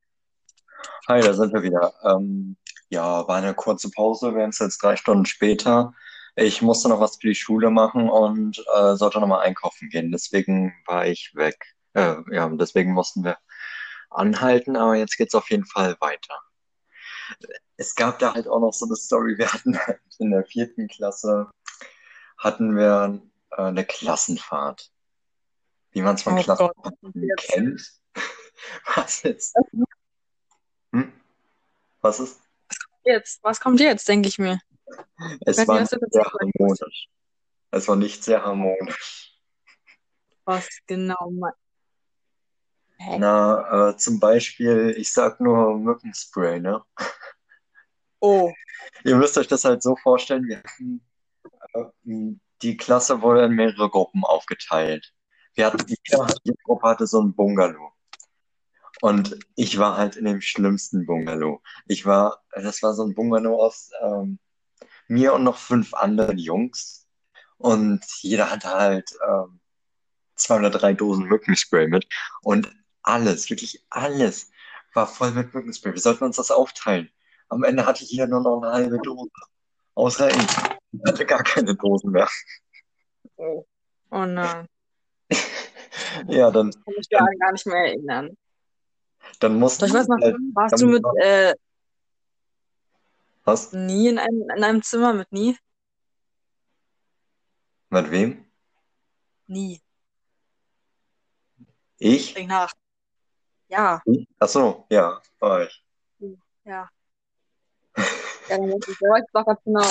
Hi, 1.08 1.20
da 1.20 1.34
sind 1.34 1.52
wir 1.52 1.62
wieder. 1.62 1.92
Ähm, 2.04 2.56
ja, 2.94 3.28
war 3.28 3.36
eine 3.36 3.54
kurze 3.54 3.90
Pause, 3.90 4.34
wir 4.34 4.46
es 4.48 4.58
jetzt 4.58 4.82
drei 4.82 4.96
Stunden 4.96 5.26
später. 5.26 5.92
Ich 6.36 6.62
musste 6.62 6.88
noch 6.88 7.00
was 7.00 7.16
für 7.16 7.28
die 7.28 7.34
Schule 7.34 7.70
machen 7.70 8.08
und 8.08 8.64
äh, 8.74 8.96
sollte 8.96 9.20
noch 9.20 9.28
mal 9.28 9.40
einkaufen 9.40 9.88
gehen. 9.88 10.10
Deswegen 10.10 10.72
war 10.86 11.06
ich 11.06 11.32
weg. 11.34 11.74
Äh, 11.92 12.16
ja, 12.32 12.48
deswegen 12.48 12.92
mussten 12.92 13.24
wir 13.24 13.38
anhalten, 14.10 14.76
aber 14.76 14.96
jetzt 14.96 15.16
geht's 15.16 15.34
auf 15.34 15.50
jeden 15.50 15.66
Fall 15.66 15.96
weiter. 16.00 16.40
Es 17.76 17.94
gab 17.94 18.18
da 18.18 18.34
halt 18.34 18.48
auch 18.48 18.60
noch 18.60 18.72
so 18.72 18.86
eine 18.86 18.96
Story. 18.96 19.38
Wir 19.38 19.52
hatten 19.52 19.78
halt 19.78 20.00
in 20.18 20.30
der 20.30 20.44
vierten 20.44 20.88
Klasse 20.88 21.50
hatten 22.38 22.76
wir 22.76 23.20
äh, 23.52 23.62
eine 23.62 23.84
Klassenfahrt. 23.84 24.90
Wie 25.92 26.02
man 26.02 26.16
es 26.16 26.22
von 26.22 26.38
Oh 26.38 26.42
Klassenfahrten 26.42 27.28
kennt. 27.38 27.92
Was 28.94 29.22
jetzt? 29.22 29.54
Hm? 30.92 31.12
Was 32.00 32.20
ist? 32.20 32.43
Jetzt, 33.04 33.42
was 33.42 33.60
kommt 33.60 33.80
jetzt, 33.80 34.08
denke 34.08 34.28
ich 34.28 34.38
mir. 34.38 34.58
Es 35.44 35.58
weiß 35.58 35.68
war 35.68 35.80
nicht, 35.80 35.90
sehr 35.90 36.24
harmonisch. 36.24 37.08
Es 37.70 37.88
war 37.88 37.96
nicht 37.96 38.24
sehr 38.24 38.44
harmonisch. 38.44 39.32
Was 40.44 40.68
genau 40.86 41.30
mein. 41.30 41.52
Hä? 42.98 43.18
Na, 43.18 43.90
äh, 43.90 43.96
zum 43.96 44.20
Beispiel, 44.20 44.94
ich 44.96 45.12
sag 45.12 45.40
nur 45.40 45.78
Mückenspray, 45.78 46.60
ne? 46.60 46.82
Oh, 48.20 48.52
Ihr 49.04 49.16
müsst 49.16 49.36
euch 49.36 49.48
das 49.48 49.64
halt 49.64 49.82
so 49.82 49.96
vorstellen, 49.96 50.46
wir 50.46 50.58
hatten, 50.58 51.04
äh, 51.74 52.36
die 52.62 52.76
Klasse 52.76 53.20
wurde 53.20 53.44
in 53.44 53.52
mehrere 53.52 53.90
Gruppen 53.90 54.24
aufgeteilt. 54.24 55.12
Wir 55.54 55.66
hatten, 55.66 55.84
jede 55.86 56.56
Gruppe 56.64 56.88
hatte 56.88 57.06
so 57.06 57.20
ein 57.20 57.34
Bungalow. 57.34 57.92
Und 59.00 59.38
ich 59.56 59.78
war 59.78 59.96
halt 59.96 60.16
in 60.16 60.24
dem 60.24 60.40
schlimmsten 60.40 61.06
Bungalow. 61.06 61.62
Ich 61.86 62.06
war, 62.06 62.42
das 62.52 62.82
war 62.82 62.94
so 62.94 63.04
ein 63.04 63.14
Bungalow 63.14 63.60
aus 63.62 63.90
ähm, 64.02 64.38
mir 65.08 65.34
und 65.34 65.44
noch 65.44 65.58
fünf 65.58 65.94
anderen 65.94 66.38
Jungs. 66.38 67.06
Und 67.58 68.04
jeder 68.20 68.50
hatte 68.50 68.68
halt 68.68 69.10
ähm, 69.26 69.60
zwei 70.36 70.58
oder 70.58 70.70
drei 70.70 70.94
Dosen 70.94 71.26
Mückenspray 71.26 71.88
mit. 71.88 72.06
Und 72.42 72.74
alles, 73.02 73.50
wirklich 73.50 73.84
alles 73.90 74.50
war 74.94 75.06
voll 75.06 75.32
mit 75.32 75.52
Mückenspray. 75.54 75.92
Wir 75.92 76.00
sollten 76.00 76.24
uns 76.24 76.36
das 76.36 76.50
aufteilen. 76.50 77.10
Am 77.48 77.64
Ende 77.64 77.86
hatte 77.86 78.04
jeder 78.04 78.26
nur 78.26 78.40
noch 78.40 78.62
eine 78.62 78.72
halbe 78.72 78.98
Dose. 78.98 79.30
Außer 79.94 80.30
ich. 80.30 80.46
Ich 80.92 81.00
hatte 81.06 81.26
gar 81.26 81.42
keine 81.42 81.74
Dosen 81.74 82.12
mehr. 82.12 82.28
oh. 83.36 83.66
Oh 84.10 84.24
nein. 84.24 84.68
Ja, 86.28 86.50
dann, 86.50 86.70
Kann 86.70 86.94
mich 86.96 87.08
daran 87.08 87.38
gar 87.40 87.52
nicht 87.52 87.66
mehr 87.66 87.86
erinnern. 87.86 88.36
Dann 89.40 89.58
mussten 89.58 89.80
Doch, 89.82 89.88
ich 89.88 89.94
weiß 89.94 90.08
noch, 90.08 90.20
halt, 90.20 90.36
warst 90.54 90.80
du 90.80 90.86
mit 90.86 91.04
äh, 91.22 91.54
was? 93.44 93.72
nie 93.72 94.08
in 94.08 94.18
einem, 94.18 94.42
in 94.56 94.64
einem 94.64 94.82
Zimmer 94.82 95.12
mit 95.12 95.30
nie? 95.32 95.56
Mit 97.90 98.10
wem? 98.10 98.44
Nie. 99.46 99.80
Ich? 101.98 102.34
Denk 102.34 102.48
nach. 102.48 102.72
Ja, 103.68 104.02
Ach 104.38 104.48
so, 104.48 104.86
ja, 104.90 105.20
war 105.40 105.64
ich. 105.64 105.84
ja. 106.64 106.88
Ja, 108.48 108.58
dann 108.58 108.68
ich, 108.68 108.86
ja, 109.00 109.16
ich 109.16 109.32
weiß 109.32 109.46
noch 109.46 109.64
genau. 109.64 109.86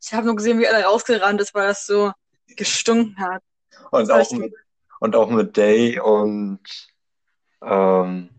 Ich 0.00 0.14
habe 0.14 0.26
nur 0.26 0.36
gesehen, 0.36 0.58
wie 0.58 0.64
er 0.64 0.84
rausgerannt 0.84 1.40
ist, 1.40 1.54
weil 1.54 1.68
das 1.68 1.86
so 1.86 2.12
gestunken 2.46 3.18
hat. 3.18 3.42
Und 3.90 4.08
Das 4.08 4.28
auch 4.28 4.32
ich 4.32 4.38
mit, 4.38 4.54
und 5.00 5.16
auch 5.16 5.28
mit 5.28 5.56
Day 5.56 5.98
und 5.98 6.60
ähm, 7.62 8.30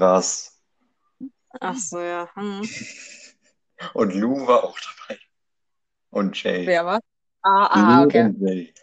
Ras. 0.00 0.60
Ach 1.60 1.76
so, 1.76 2.00
ja. 2.00 2.28
Hm. 2.34 2.62
Und 3.94 4.14
Lou 4.14 4.46
war 4.46 4.64
auch 4.64 4.78
dabei. 4.78 5.20
Und 6.10 6.42
Jay. 6.42 6.66
Wer 6.66 6.84
was? 6.84 7.00
Ah, 7.42 7.66
ah, 7.66 7.98
Lou 7.98 8.06
okay. 8.06 8.24
und 8.24 8.40
Jay. 8.40 8.74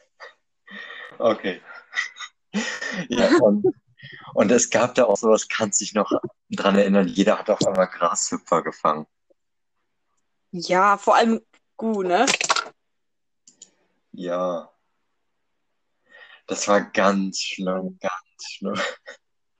Okay. 1.17 1.61
Ja, 3.09 3.29
und, 3.41 3.65
und 4.33 4.51
es 4.51 4.69
gab 4.69 4.95
da 4.95 5.05
auch 5.05 5.17
sowas, 5.17 5.47
kannst 5.49 5.81
dich 5.81 5.93
noch 5.93 6.09
dran 6.49 6.77
erinnern, 6.77 7.07
jeder 7.07 7.37
hat 7.37 7.49
auf 7.49 7.65
einmal 7.65 7.87
Grashüpfer 7.87 8.61
gefangen. 8.61 9.05
Ja, 10.51 10.97
vor 10.97 11.15
allem 11.15 11.41
gut, 11.75 12.07
ne? 12.07 12.25
Ja. 14.13 14.71
Das 16.47 16.67
war 16.67 16.81
ganz 16.91 17.39
schlimm, 17.41 17.97
ganz 17.99 18.43
schlimm. 18.43 18.79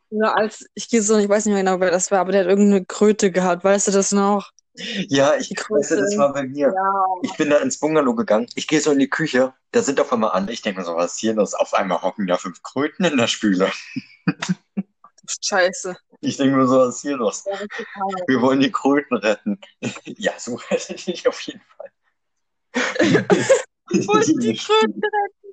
Ja, 0.10 0.34
als 0.34 0.66
ich 0.76 0.90
gehe 0.90 1.02
so, 1.02 1.18
ich 1.18 1.28
weiß 1.28 1.46
nicht 1.46 1.54
mehr 1.54 1.64
genau, 1.64 1.80
wer 1.80 1.92
das 1.92 2.12
war, 2.12 2.20
aber 2.20 2.32
der 2.32 2.42
hat 2.42 2.50
irgendeine 2.50 2.86
Kröte 2.86 3.32
gehabt, 3.32 3.64
weißt 3.64 3.88
du 3.88 3.92
das 3.92 4.12
noch? 4.12 4.52
Ja, 4.78 5.36
ich 5.36 5.50
weiß 5.52 5.90
das 5.90 6.18
war 6.18 6.34
bei 6.34 6.44
mir. 6.44 6.68
Ja. 6.68 7.06
Ich 7.22 7.34
bin 7.38 7.50
da 7.50 7.58
ins 7.60 7.80
Bungalow 7.80 8.14
gegangen. 8.14 8.48
Ich 8.56 8.68
gehe 8.68 8.82
so 8.82 8.92
in 8.92 9.00
die 9.00 9.10
Küche. 9.10 9.54
Da 9.72 9.82
sind 9.82 10.02
auf 10.02 10.12
einmal 10.12 10.32
alle. 10.32 10.52
Ich 10.52 10.62
denke 10.62 10.82
mir 10.82 10.86
so, 10.86 10.96
was 10.96 11.14
ist 11.14 11.20
hier 11.20 11.34
los? 11.34 11.54
Auf 11.54 11.74
einmal 11.74 12.02
hocken 12.02 12.28
da 12.28 12.38
fünf 12.38 12.62
Kröten 12.62 13.06
in 13.06 13.18
der 13.18 13.28
Spüle. 13.28 13.72
Scheiße. 15.42 15.96
Ich 16.20 16.38
denke 16.38 16.58
mir 16.58 16.68
so, 16.68 16.80
was 16.80 16.98
ist 16.98 17.02
hier 17.04 17.16
los? 17.16 17.46
Ja. 17.46 17.58
Wir 18.28 18.42
wollen 18.42 18.60
die 18.60 18.72
Kröten 18.72 19.16
retten. 19.16 19.60
Ja, 20.04 20.34
so 20.38 20.56
rettet 20.56 21.08
ich 21.08 21.28
auf 21.28 21.40
jeden 21.42 21.62
Fall. 21.62 21.92
Ich 23.92 24.08
wollte 24.08 24.34
die 24.34 24.56
Kröten 24.56 25.00
retten. 25.00 25.45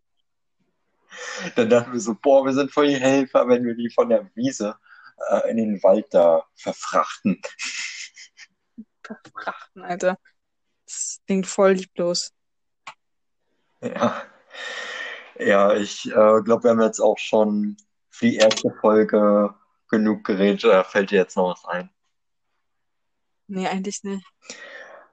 Dann 1.56 1.70
dachten 1.70 1.92
wir 1.92 2.00
so, 2.00 2.14
boah, 2.14 2.44
wir 2.44 2.52
sind 2.52 2.72
voll 2.72 2.88
die 2.88 2.96
Helfer, 2.96 3.48
wenn 3.48 3.64
wir 3.64 3.74
die 3.74 3.90
von 3.90 4.08
der 4.08 4.30
Wiese 4.34 4.76
äh, 5.30 5.50
in 5.50 5.56
den 5.56 5.82
Wald 5.82 6.06
da 6.10 6.44
verfrachten. 6.54 7.40
Verfrachten, 9.02 9.82
Alter. 9.82 10.18
Das 10.86 11.20
klingt 11.26 11.46
voll 11.46 11.72
lieblos. 11.72 12.32
Ja, 13.80 14.22
ja 15.38 15.74
ich 15.74 16.06
äh, 16.06 16.40
glaube, 16.42 16.64
wir 16.64 16.70
haben 16.70 16.82
jetzt 16.82 17.00
auch 17.00 17.18
schon 17.18 17.76
für 18.10 18.26
die 18.26 18.36
erste 18.36 18.70
Folge 18.80 19.54
genug 19.88 20.24
geredet. 20.24 20.64
Oder 20.64 20.84
fällt 20.84 21.10
dir 21.10 21.20
jetzt 21.20 21.36
noch 21.36 21.52
was 21.52 21.64
ein? 21.66 21.90
Nee, 23.46 23.68
eigentlich 23.68 24.02
nicht. 24.02 24.24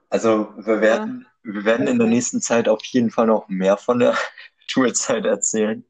Also 0.08 0.52
wir 0.56 0.80
werden, 0.80 1.26
wir 1.42 1.64
werden 1.64 1.86
in 1.86 1.98
der 1.98 2.08
nächsten 2.08 2.40
Zeit 2.40 2.68
auf 2.68 2.84
jeden 2.86 3.10
Fall 3.10 3.26
noch 3.26 3.48
mehr 3.48 3.76
von 3.76 4.00
der 4.00 4.16
Schulzeit 4.66 5.24
erzählen. 5.24 5.84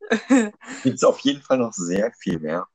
Gibt 0.82 0.96
es 0.96 1.04
auf 1.04 1.20
jeden 1.20 1.42
Fall 1.42 1.58
noch 1.58 1.72
sehr 1.72 2.12
viel 2.12 2.38
mehr. 2.38 2.66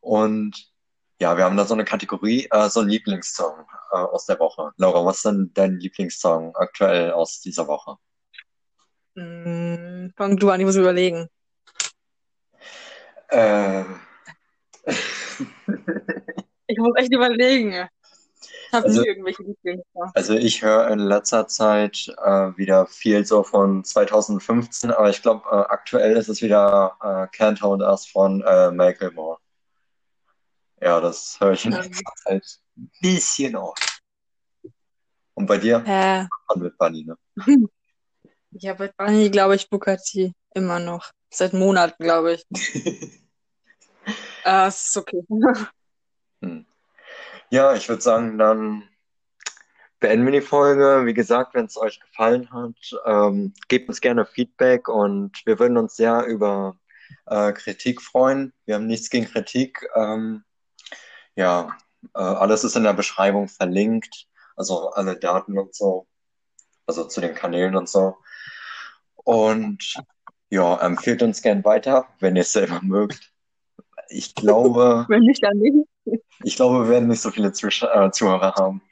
Und 0.00 0.72
ja, 1.20 1.36
wir 1.36 1.44
haben 1.44 1.56
da 1.56 1.64
so 1.64 1.74
eine 1.74 1.84
Kategorie, 1.84 2.48
äh, 2.50 2.68
so 2.68 2.80
ein 2.80 2.88
Lieblingssong 2.88 3.66
äh, 3.92 3.96
aus 3.96 4.26
der 4.26 4.38
Woche. 4.38 4.72
Laura, 4.76 5.04
was 5.04 5.16
ist 5.16 5.24
denn 5.24 5.50
dein 5.54 5.78
Lieblingssong 5.78 6.54
aktuell 6.56 7.12
aus 7.12 7.40
dieser 7.40 7.66
Woche? 7.66 7.96
Hm, 9.16 10.12
fang 10.16 10.36
du 10.36 10.50
an, 10.50 10.60
ich 10.60 10.66
muss 10.66 10.76
überlegen. 10.76 11.28
Äh, 13.28 13.84
Ich 16.68 16.78
muss 16.78 16.96
echt 16.96 17.12
überlegen. 17.12 17.88
Ich 18.66 18.72
habe 18.72 18.86
Also- 18.86 19.00
nie 19.02 19.06
irgendwelche 19.08 19.42
Lieblingssongs. 19.42 20.12
also 20.14 20.34
ich 20.34 20.62
höre 20.62 20.88
in 20.90 20.98
letzter 20.98 21.46
Zeit 21.48 22.08
äh, 22.24 22.56
wieder 22.56 22.86
viel 22.86 23.24
so 23.24 23.42
von 23.42 23.84
2015, 23.84 24.90
aber 24.90 25.10
ich 25.10 25.22
glaube, 25.22 25.44
äh, 25.50 25.54
aktuell 25.54 26.16
ist 26.16 26.28
es 26.28 26.42
wieder 26.42 26.96
äh, 27.00 27.36
Can't 27.36 27.60
Hold 27.62 27.82
Us 27.82 28.06
von 28.06 28.42
äh, 28.42 28.70
Michael 28.70 29.12
Moore. 29.12 29.38
Ja, 30.80 31.00
das 31.00 31.38
höre 31.40 31.52
ich 31.52 31.64
in 31.64 31.72
Ähm. 31.72 31.82
letzter 31.82 32.12
Zeit 32.24 32.44
ein 32.76 32.90
bisschen 33.00 33.56
oft. 33.56 34.00
Und 35.34 35.46
bei 35.46 35.58
dir? 35.58 35.82
Hä? 35.84 36.26
Von 36.46 36.62
mit 36.62 36.76
Bunny, 36.78 37.04
ne? 37.04 37.16
Ja, 38.58 38.72
bei 38.74 38.90
Bunny 38.96 39.30
glaube 39.30 39.54
ich 39.56 39.68
T. 39.68 40.32
Immer 40.54 40.78
noch. 40.78 41.10
Seit 41.30 41.52
Monaten, 41.52 42.02
glaube 42.02 42.34
ich. 42.34 42.46
Ah, 44.44 44.68
es 44.68 44.86
ist 44.86 44.96
okay. 44.96 45.20
Hm. 46.40 46.64
Ja, 47.50 47.74
ich 47.74 47.88
würde 47.88 48.02
sagen, 48.02 48.38
dann 48.38 48.88
beenden 50.00 50.24
wir 50.26 50.32
die 50.32 50.46
Folge. 50.46 51.06
Wie 51.06 51.14
gesagt, 51.14 51.54
wenn 51.54 51.66
es 51.66 51.76
euch 51.76 52.00
gefallen 52.00 52.50
hat, 52.50 52.74
ähm, 53.06 53.54
gebt 53.68 53.88
uns 53.88 54.00
gerne 54.00 54.26
Feedback 54.26 54.88
und 54.88 55.42
wir 55.46 55.58
würden 55.58 55.78
uns 55.78 55.96
sehr 55.96 56.26
über 56.26 56.76
äh, 57.26 57.52
Kritik 57.52 58.02
freuen. 58.02 58.52
Wir 58.64 58.76
haben 58.76 58.86
nichts 58.86 59.10
gegen 59.10 59.26
Kritik. 59.26 59.88
Ähm, 59.94 60.44
ja, 61.36 61.76
äh, 62.14 62.20
alles 62.20 62.64
ist 62.64 62.76
in 62.76 62.84
der 62.84 62.94
Beschreibung 62.94 63.48
verlinkt, 63.48 64.26
also 64.56 64.90
alle 64.90 65.16
Daten 65.16 65.58
und 65.58 65.74
so, 65.74 66.06
also 66.86 67.04
zu 67.04 67.20
den 67.20 67.34
Kanälen 67.34 67.76
und 67.76 67.88
so. 67.88 68.16
Und 69.14 69.94
ja, 70.50 70.76
empfehlt 70.80 71.22
uns 71.22 71.42
gern 71.42 71.64
weiter, 71.64 72.08
wenn 72.20 72.36
ihr 72.36 72.42
es 72.42 72.52
selber 72.52 72.80
mögt. 72.82 73.32
Ich 74.08 74.34
glaube, 74.34 75.04
Wenn 75.08 75.22
nicht, 75.22 75.42
dann 75.42 75.58
nicht. 75.58 75.88
Ich 76.44 76.56
glaube, 76.56 76.84
wir 76.84 76.88
werden 76.90 77.08
nicht 77.08 77.20
so 77.20 77.30
viele 77.30 77.52
Zusch 77.52 77.82
äh, 77.82 78.10
Zuhörer 78.10 78.54
haben. 78.54 78.82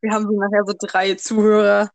Wir 0.00 0.12
haben 0.12 0.24
so 0.24 0.38
nachher 0.38 0.64
so 0.66 0.74
drei 0.78 1.14
Zuhörer. 1.14 1.90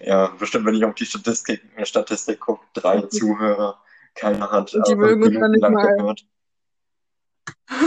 Ja, 0.00 0.28
bestimmt, 0.38 0.66
wenn 0.66 0.74
ich 0.74 0.84
auf 0.84 0.94
die 0.94 1.06
Statistik, 1.06 1.62
Statistik 1.84 2.40
gucke, 2.40 2.64
drei 2.74 3.02
Zuhörer. 3.08 3.80
Keiner 4.14 4.50
hat 4.50 4.74
Und 4.74 4.86
die 4.86 4.92
äh, 4.92 4.96
mögen 4.96 5.22
uns 5.22 5.38
dann 5.38 5.50
nicht 5.50 5.62
mal. 5.62 5.96
gehört. 5.96 6.26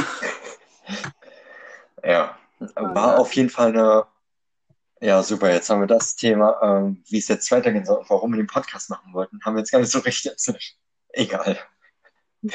Ja, 2.04 2.38
war 2.76 3.14
ja. 3.14 3.18
auf 3.18 3.34
jeden 3.34 3.50
Fall 3.50 3.70
eine. 3.70 4.06
Ja, 5.02 5.24
super. 5.24 5.52
Jetzt 5.52 5.72
haben 5.72 5.82
wir 5.82 5.88
das 5.88 6.16
Thema, 6.16 6.60
ähm, 6.62 7.04
wie 7.10 7.18
es 7.18 7.28
jetzt 7.28 7.50
weitergehen 7.50 7.84
soll, 7.84 8.06
warum 8.10 8.32
wir 8.32 8.38
den 8.38 8.46
Podcast 8.46 8.92
machen 8.92 9.12
wollten, 9.12 9.40
haben 9.44 9.56
wir 9.56 9.62
jetzt 9.62 9.72
gar 9.72 9.80
nicht 9.80 9.92
so 9.92 9.98
richtig 10.00 10.32
erzählt. 10.32 10.78
Egal. 11.10 11.58
Hm. 12.44 12.52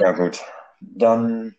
Ja, 0.00 0.12
gut. 0.12 0.40
Dann 0.80 1.56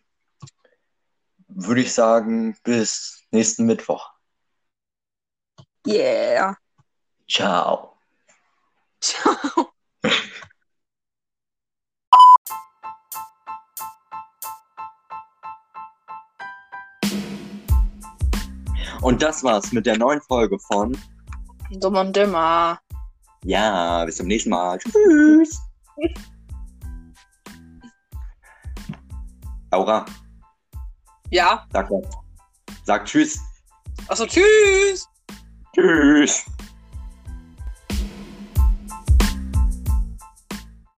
würde 1.47 1.81
ich 1.81 1.93
sagen, 1.93 2.57
bis 2.63 3.23
nächsten 3.31 3.65
Mittwoch. 3.65 4.11
Yeah. 5.85 6.57
Ciao. 7.29 7.97
Ciao. 9.01 9.71
Und 19.01 19.21
das 19.21 19.43
war's 19.43 19.71
mit 19.71 19.85
der 19.85 19.97
neuen 19.97 20.21
Folge 20.21 20.57
von 20.59 20.97
Dumm 21.69 21.95
und 21.95 22.15
dümmer. 22.15 22.79
Ja, 23.43 24.05
bis 24.05 24.17
zum 24.17 24.27
nächsten 24.27 24.49
Mal. 24.49 24.79
Tschüss. 24.79 25.61
Laura, 29.71 30.05
Ja, 31.29 31.65
sag, 31.71 31.89
sag 32.85 33.05
Tschüss. 33.05 33.39
also 34.07 34.25
tschüss. 34.25 35.07
Tschüss. 35.73 36.45